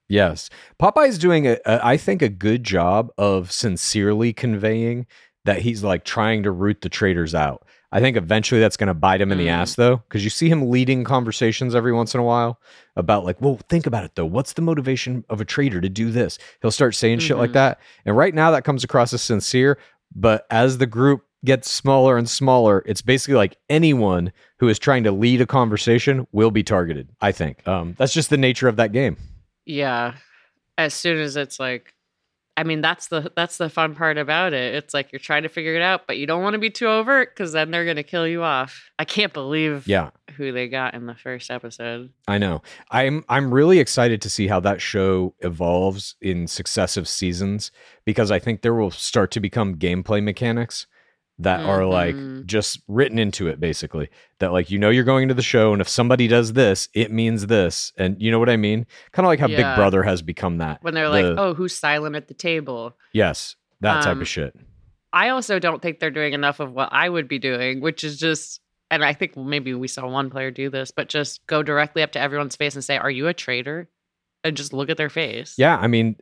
yes. 0.08 0.50
Popeye's 0.82 1.18
doing, 1.18 1.48
a, 1.48 1.58
a, 1.66 1.86
I 1.86 1.98
think, 1.98 2.22
a 2.22 2.30
good 2.30 2.64
job 2.64 3.12
of 3.18 3.52
sincerely 3.52 4.32
conveying 4.34 5.06
that 5.46 5.62
he's 5.62 5.84
like 5.84 6.06
trying 6.06 6.44
to 6.44 6.52
root 6.52 6.82
the 6.82 6.90
traitors 6.90 7.36
out. 7.36 7.66
I 7.94 8.00
think 8.00 8.18
eventually 8.18 8.60
that's 8.60 8.76
going 8.76 8.88
to 8.88 8.96
bite 8.96 9.22
him 9.22 9.32
in 9.32 9.38
the 9.38 9.50
ass 9.50 9.76
though, 9.76 9.98
because 9.98 10.24
you 10.24 10.32
see 10.32 10.50
him 10.50 10.72
leading 10.72 11.04
conversations 11.04 11.76
every 11.76 11.94
once 11.94 12.16
in 12.16 12.20
a 12.20 12.24
while 12.24 12.60
about 12.96 13.24
like, 13.24 13.40
well, 13.40 13.60
think 13.70 13.86
about 13.86 14.04
it 14.04 14.16
though. 14.16 14.26
What's 14.26 14.54
the 14.54 14.64
motivation 14.64 15.24
of 15.30 15.40
a 15.40 15.46
traitor 15.46 15.80
to 15.80 15.90
do 15.90 16.10
this? 16.10 16.40
He'll 16.64 16.72
start 16.72 16.96
saying 16.96 17.20
shit 17.20 17.38
like 17.38 17.54
that. 17.54 17.80
And 18.04 18.18
right 18.18 18.34
now 18.34 18.50
that 18.50 18.64
comes 18.64 18.84
across 18.84 19.14
as 19.14 19.22
sincere, 19.22 19.78
but 20.16 20.48
as 20.50 20.80
the 20.80 20.88
group 20.88 21.22
gets 21.46 21.70
smaller 21.70 22.18
and 22.18 22.28
smaller, 22.28 22.82
it's 22.88 23.04
basically 23.04 23.36
like 23.36 23.58
anyone 23.70 24.34
who 24.58 24.70
is 24.70 24.80
trying 24.80 25.04
to 25.04 25.12
lead 25.12 25.42
a 25.42 25.46
conversation 25.46 26.26
will 26.32 26.52
be 26.52 26.64
targeted. 26.64 27.10
I 27.22 27.32
think 27.32 27.68
um, 27.68 27.94
that's 28.00 28.14
just 28.14 28.32
the 28.32 28.38
nature 28.38 28.68
of 28.68 28.78
that 28.78 28.92
game. 28.92 29.18
Yeah. 29.66 30.16
As 30.80 30.96
soon 30.96 31.20
as 31.20 31.36
it's 31.36 31.60
like 31.60 31.94
I 32.56 32.64
mean 32.64 32.82
that's 32.82 33.08
the 33.08 33.32
that's 33.36 33.58
the 33.58 33.70
fun 33.70 33.96
part 33.96 34.18
about 34.18 34.54
it. 34.54 34.76
It's 34.76 34.94
like 34.94 35.12
you're 35.12 35.20
trying 35.20 35.44
to 35.44 35.50
figure 35.50 35.76
it 35.76 35.82
out, 35.82 36.06
but 36.06 36.18
you 36.18 36.28
don't 36.28 36.44
want 36.44 36.54
to 36.54 36.60
be 36.60 36.70
too 36.70 36.88
overt 36.88 37.36
cuz 37.36 37.52
then 37.52 37.72
they're 37.72 37.84
going 37.84 37.98
to 37.98 38.04
kill 38.04 38.28
you 38.28 38.44
off. 38.44 38.92
I 39.00 39.06
can't 39.06 39.34
believe 39.34 39.88
Yeah, 39.88 40.12
who 40.38 40.52
they 40.52 40.68
got 40.68 40.94
in 40.94 41.08
the 41.08 41.16
first 41.16 41.50
episode. 41.50 42.12
I 42.28 42.38
know. 42.38 42.62
I'm 42.92 43.24
I'm 43.28 43.54
really 43.54 43.80
excited 43.80 44.22
to 44.22 44.30
see 44.30 44.48
how 44.48 44.60
that 44.62 44.82
show 44.82 45.34
evolves 45.40 46.16
in 46.22 46.48
successive 46.48 47.08
seasons 47.08 47.72
because 48.06 48.30
I 48.30 48.40
think 48.40 48.62
there 48.62 48.76
will 48.76 48.92
start 48.92 49.32
to 49.32 49.40
become 49.40 49.76
gameplay 49.76 50.22
mechanics 50.22 50.86
that 51.40 51.62
are 51.62 51.86
like 51.86 52.14
Mhm. 52.16 52.46
just 52.46 52.82
written 52.88 53.18
into 53.18 53.48
it 53.48 53.60
basically 53.60 54.10
that 54.40 54.52
like 54.52 54.70
you 54.70 54.78
know 54.78 54.90
you're 54.92 55.04
going 55.04 55.28
to 55.30 55.34
the 55.34 55.42
show 55.42 55.74
and 55.74 55.82
if 55.82 55.90
somebody 55.90 56.28
does 56.28 56.54
this 56.54 56.90
it 56.94 57.12
means 57.12 57.48
this 57.48 57.92
and 57.98 58.22
you 58.22 58.30
know 58.30 58.38
what 58.40 58.50
I 58.50 58.58
mean 58.58 58.86
kind 59.14 59.26
of 59.26 59.30
like 59.30 59.40
how 59.40 59.48
Big 59.48 59.76
Brother 59.76 60.04
has 60.04 60.22
become 60.22 60.60
that 60.60 60.84
When 60.84 60.94
they're 60.94 61.06
The- 61.10 61.12
like, 61.32 61.38
"Oh, 61.40 61.54
who's 61.56 61.76
silent 61.76 62.16
at 62.16 62.28
the 62.28 62.34
table?" 62.36 62.96
yes 63.14 63.56
that 63.82 64.04
type 64.04 64.14
Um, 64.14 64.22
of 64.22 64.28
shit 64.28 64.56
I 65.12 65.30
also 65.30 65.60
don't 65.60 65.82
think 65.82 66.00
they're 66.00 66.12
doing 66.12 66.34
enough 66.34 66.60
of 66.60 66.72
what 66.74 66.90
I 66.92 67.08
would 67.08 67.28
be 67.28 67.38
doing, 67.38 67.82
which 67.82 68.04
is 68.04 68.18
just, 68.18 68.62
and 68.90 69.06
I 69.06 69.14
think 69.14 69.38
maybe 69.38 69.72
we 69.76 69.88
saw 69.88 70.08
one 70.08 70.32
player 70.32 70.50
do 70.50 70.72
this, 70.72 70.90
but 70.90 71.08
just 71.08 71.46
go 71.46 71.62
directly 71.62 72.02
up 72.02 72.12
to 72.14 72.20
everyone's 72.20 72.56
face 72.56 72.74
and 72.74 72.84
say, 72.84 72.98
Are 72.98 73.12
you 73.12 73.28
a 73.28 73.34
traitor? 73.34 73.90
And 74.44 74.58
just 74.58 74.74
look 74.74 74.90
at 74.90 74.98
their 74.98 75.10
face. 75.10 75.54
yeah 75.58 75.78
I 75.78 75.88
mean 75.88 76.16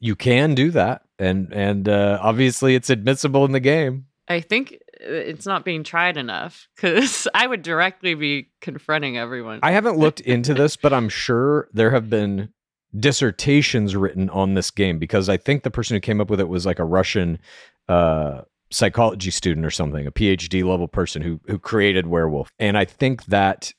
you 0.00 0.14
can 0.16 0.54
do 0.54 0.70
that 0.72 1.02
and 1.18 1.52
and 1.52 1.88
uh, 1.88 2.18
obviously 2.22 2.74
it's 2.74 2.88
admissible 2.90 3.44
in 3.44 3.52
the 3.52 3.60
game 3.60 4.06
I 4.28 4.40
think 4.40 4.78
uh, 5.00 5.12
it's 5.12 5.46
not 5.46 5.64
being 5.64 5.84
tried 5.84 6.16
enough 6.16 6.68
because 6.76 7.26
I 7.34 7.46
would 7.46 7.62
directly 7.62 8.14
be 8.14 8.50
confronting 8.60 9.16
everyone. 9.16 9.60
I 9.62 9.72
haven't 9.72 9.98
looked 9.98 10.20
into 10.20 10.54
this, 10.54 10.76
but 10.76 10.92
I'm 10.92 11.08
sure 11.08 11.68
there 11.72 11.90
have 11.90 12.10
been 12.10 12.50
dissertations 12.98 13.94
written 13.96 14.30
on 14.30 14.54
this 14.54 14.70
game 14.70 14.98
because 14.98 15.28
I 15.28 15.36
think 15.36 15.62
the 15.62 15.70
person 15.70 15.94
who 15.94 16.00
came 16.00 16.20
up 16.20 16.30
with 16.30 16.40
it 16.40 16.48
was 16.48 16.66
like 16.66 16.78
a 16.78 16.84
Russian 16.84 17.38
uh, 17.88 18.42
psychology 18.70 19.30
student 19.30 19.64
or 19.64 19.70
something, 19.70 20.06
a 20.06 20.12
PhD 20.12 20.64
level 20.64 20.88
person 20.88 21.22
who 21.22 21.40
who 21.46 21.58
created 21.58 22.06
Werewolf. 22.06 22.50
And 22.58 22.76
I 22.76 22.84
think 22.84 23.26
that 23.26 23.72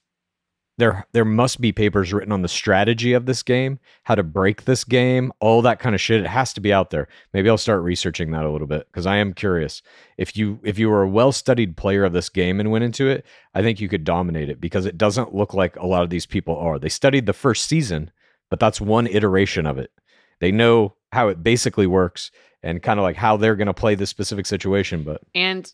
there 0.80 1.06
there 1.12 1.26
must 1.26 1.60
be 1.60 1.72
papers 1.72 2.14
written 2.14 2.32
on 2.32 2.42
the 2.42 2.48
strategy 2.48 3.14
of 3.14 3.26
this 3.26 3.44
game, 3.44 3.80
how 4.04 4.16
to 4.16 4.24
break 4.24 4.64
this 4.64 4.84
game, 4.84 5.32
all 5.40 5.62
that 5.62 5.80
kind 5.80 5.94
of 5.94 6.02
shit. 6.02 6.22
It 6.22 6.28
has 6.28 6.54
to 6.54 6.62
be 6.62 6.74
out 6.74 6.90
there. 6.90 7.08
Maybe 7.34 7.50
I'll 7.50 7.58
start 7.58 7.84
researching 7.84 8.32
that 8.32 8.46
a 8.46 8.50
little 8.50 8.66
bit 8.66 8.88
because 8.88 9.06
I 9.06 9.18
am 9.18 9.34
curious. 9.34 9.82
If 10.18 10.38
you 10.38 10.60
if 10.64 10.80
you 10.80 10.90
were 10.90 11.04
a 11.04 11.10
well 11.10 11.32
studied 11.32 11.78
player 11.78 12.06
of 12.06 12.14
this 12.14 12.30
game 12.30 12.60
and 12.60 12.72
went 12.72 12.86
into 12.86 13.08
it, 13.10 13.26
I 13.54 13.62
think 13.62 13.80
you 13.80 13.90
could 13.90 14.06
dominate 14.06 14.50
it 14.50 14.62
because 14.62 14.86
it 14.86 14.98
doesn't 14.98 15.36
look 15.36 15.54
like 15.54 15.76
a 15.76 15.86
lot 15.86 16.04
of 16.04 16.10
these 16.10 16.26
people 16.26 16.58
are. 16.58 16.80
They 16.80 16.90
studied 16.90 17.26
the 17.26 17.34
first 17.34 17.66
season, 17.66 18.10
but 18.50 18.60
that's 18.60 18.80
one 18.80 19.06
iteration 19.06 19.66
of 19.66 19.78
it. 19.78 19.92
They 20.40 20.52
know 20.52 20.96
how 21.12 21.28
it 21.28 21.44
basically 21.44 21.88
works 21.88 22.32
and 22.64 22.82
kind 22.82 23.00
of 23.00 23.04
like 23.04 23.18
how 23.18 23.36
they're 23.36 23.58
going 23.58 23.68
to 23.68 23.74
play 23.74 23.96
this 23.96 24.10
specific 24.10 24.46
situation. 24.46 25.04
But 25.04 25.22
and 25.36 25.72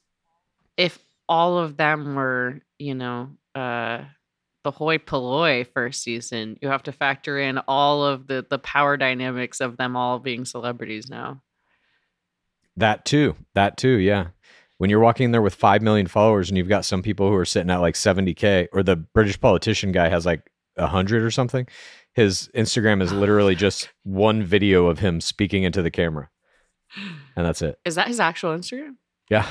if 0.78 0.98
all 1.30 1.60
of 1.60 1.78
them 1.78 2.15
were, 2.15 2.62
you 2.80 2.96
know, 2.96 3.30
uh, 3.54 4.02
the 4.65 4.71
hoi 4.71 4.97
polloi 4.97 5.63
first 5.63 6.01
season, 6.01 6.58
you 6.60 6.69
have 6.69 6.84
to 6.84 6.91
factor 6.91 7.39
in 7.39 7.60
all 7.67 8.04
of 8.04 8.25
the 8.25 8.45
the 8.49 8.58
power 8.60 8.97
dynamics 8.97 9.62
of 9.62 9.78
them 9.78 9.95
all 9.95 10.17
being 10.19 10.43
celebrities 10.43 11.08
now. 11.08 11.41
That 12.75 13.06
too. 13.06 13.36
That 13.54 13.78
too. 13.78 13.97
Yeah. 13.97 14.30
When 14.80 14.89
you're 14.89 14.99
walking 14.99 15.25
in 15.25 15.32
there 15.32 15.41
with 15.41 15.56
5 15.56 15.82
million 15.82 16.08
followers 16.08 16.49
and 16.49 16.58
you've 16.58 16.67
got 16.67 16.84
some 16.84 17.01
people 17.01 17.30
who 17.30 17.36
are 17.36 17.45
sitting 17.45 17.69
at 17.69 17.78
like 17.80 17.93
70K, 17.93 18.67
or 18.73 18.84
the 18.84 18.97
British 18.97 19.39
politician 19.39 19.93
guy 19.93 20.10
has 20.10 20.25
like 20.25 20.51
a 20.78 20.82
100 20.82 21.23
or 21.23 21.32
something, 21.32 21.65
his 22.13 22.49
Instagram 22.54 23.01
is 23.01 23.13
literally 23.13 23.56
just 23.67 23.89
one 24.04 24.43
video 24.43 24.88
of 24.88 24.99
him 24.99 25.21
speaking 25.21 25.63
into 25.63 25.82
the 25.82 25.91
camera. 25.91 26.30
And 27.38 27.45
that's 27.45 27.62
it. 27.62 27.80
Is 27.86 27.95
that 27.95 28.08
his 28.08 28.19
actual 28.19 28.58
Instagram? 28.58 28.95
Yeah. 29.30 29.47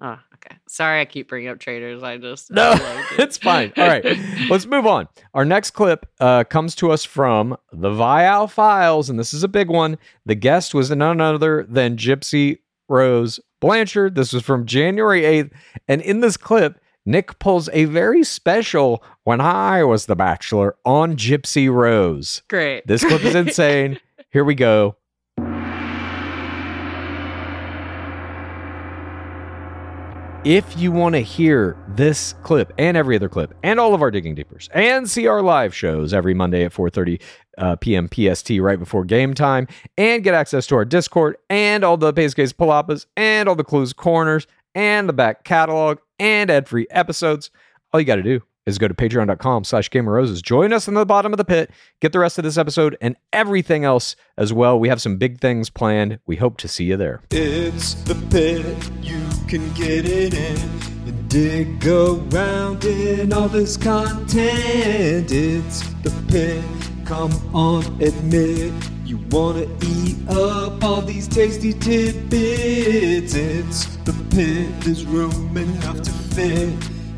Oh, 0.00 0.18
okay. 0.44 0.56
Sorry, 0.68 1.00
I 1.00 1.04
keep 1.04 1.28
bringing 1.28 1.48
up 1.48 1.58
traitors. 1.58 2.02
I 2.02 2.16
just 2.18 2.50
No, 2.50 2.72
it. 2.74 3.18
it's 3.20 3.38
fine. 3.38 3.72
All 3.76 3.86
right, 3.86 4.04
let's 4.48 4.66
move 4.66 4.86
on. 4.86 5.08
Our 5.34 5.44
next 5.44 5.72
clip 5.72 6.06
uh, 6.20 6.44
comes 6.44 6.74
to 6.76 6.90
us 6.92 7.04
from 7.04 7.56
the 7.72 7.90
Viall 7.90 8.50
Files, 8.50 9.10
and 9.10 9.18
this 9.18 9.34
is 9.34 9.42
a 9.42 9.48
big 9.48 9.68
one. 9.68 9.98
The 10.24 10.34
guest 10.34 10.74
was 10.74 10.90
none 10.90 11.20
other 11.20 11.64
than 11.68 11.96
Gypsy 11.96 12.58
Rose 12.88 13.40
Blanchard. 13.60 14.14
This 14.14 14.32
was 14.32 14.42
from 14.42 14.66
January 14.66 15.22
8th. 15.22 15.50
And 15.88 16.00
in 16.02 16.20
this 16.20 16.36
clip, 16.36 16.78
Nick 17.04 17.38
pulls 17.38 17.68
a 17.72 17.84
very 17.86 18.22
special 18.24 19.02
when 19.24 19.40
I 19.40 19.82
was 19.84 20.06
the 20.06 20.16
bachelor 20.16 20.76
on 20.84 21.16
Gypsy 21.16 21.72
Rose. 21.72 22.42
Great. 22.48 22.86
This 22.86 23.04
clip 23.04 23.24
is 23.24 23.34
insane. 23.46 23.98
Here 24.30 24.44
we 24.44 24.54
go. 24.54 24.96
If 30.46 30.78
you 30.78 30.92
want 30.92 31.16
to 31.16 31.20
hear 31.22 31.76
this 31.88 32.34
clip 32.44 32.72
and 32.78 32.96
every 32.96 33.16
other 33.16 33.28
clip 33.28 33.52
and 33.64 33.80
all 33.80 33.94
of 33.94 34.00
our 34.00 34.12
digging 34.12 34.36
deepers 34.36 34.68
and 34.72 35.10
see 35.10 35.26
our 35.26 35.42
live 35.42 35.74
shows 35.74 36.14
every 36.14 36.34
Monday 36.34 36.64
at 36.64 36.72
4:30 36.72 37.20
uh, 37.58 37.74
p.m. 37.74 38.08
PST 38.08 38.50
right 38.60 38.78
before 38.78 39.04
game 39.04 39.34
time 39.34 39.66
and 39.98 40.22
get 40.22 40.34
access 40.34 40.64
to 40.68 40.76
our 40.76 40.84
Discord 40.84 41.36
and 41.50 41.82
all 41.82 41.96
the 41.96 42.12
Pace 42.12 42.32
Case 42.32 42.52
Palapas 42.52 43.06
and 43.16 43.48
all 43.48 43.56
the 43.56 43.64
Clues 43.64 43.92
Corners 43.92 44.46
and 44.76 45.08
the 45.08 45.12
back 45.12 45.42
catalog 45.42 45.98
and 46.20 46.48
ad-free 46.48 46.86
episodes, 46.90 47.50
all 47.92 47.98
you 47.98 48.06
got 48.06 48.14
to 48.14 48.22
do 48.22 48.40
is 48.66 48.78
go 48.78 48.88
to 48.88 48.94
patreon.com 48.94 49.64
slash 49.64 49.88
gamer 49.90 50.12
roses. 50.12 50.42
Join 50.42 50.72
us 50.72 50.88
in 50.88 50.94
the 50.94 51.06
bottom 51.06 51.32
of 51.32 51.36
the 51.38 51.44
pit. 51.44 51.70
Get 52.00 52.12
the 52.12 52.18
rest 52.18 52.36
of 52.36 52.44
this 52.44 52.58
episode 52.58 52.96
and 53.00 53.16
everything 53.32 53.84
else 53.84 54.16
as 54.36 54.52
well. 54.52 54.78
We 54.78 54.88
have 54.88 55.00
some 55.00 55.16
big 55.16 55.40
things 55.40 55.70
planned. 55.70 56.18
We 56.26 56.36
hope 56.36 56.58
to 56.58 56.68
see 56.68 56.84
you 56.84 56.96
there. 56.96 57.22
It's 57.30 57.94
the 57.94 58.16
pit, 58.30 58.90
you 59.00 59.22
can 59.46 59.72
get 59.74 60.04
it 60.04 60.34
in 60.34 60.58
and 61.06 61.28
dig 61.28 61.86
around 61.86 62.84
in 62.84 63.32
all 63.32 63.48
this 63.48 63.76
content. 63.76 65.30
It's 65.30 65.88
the 66.02 66.12
pit, 66.28 66.64
come 67.04 67.32
on, 67.54 67.84
admit 68.02 68.72
you 69.04 69.18
wanna 69.30 69.68
eat 69.84 70.16
up 70.28 70.82
all 70.82 71.00
these 71.00 71.28
tasty 71.28 71.72
tidbits. 71.72 73.34
It's 73.34 73.96
the 73.98 74.12
pit, 74.30 74.80
there's 74.80 75.06
room 75.06 75.56
enough 75.56 76.02
to 76.02 76.10
fit 76.10 76.95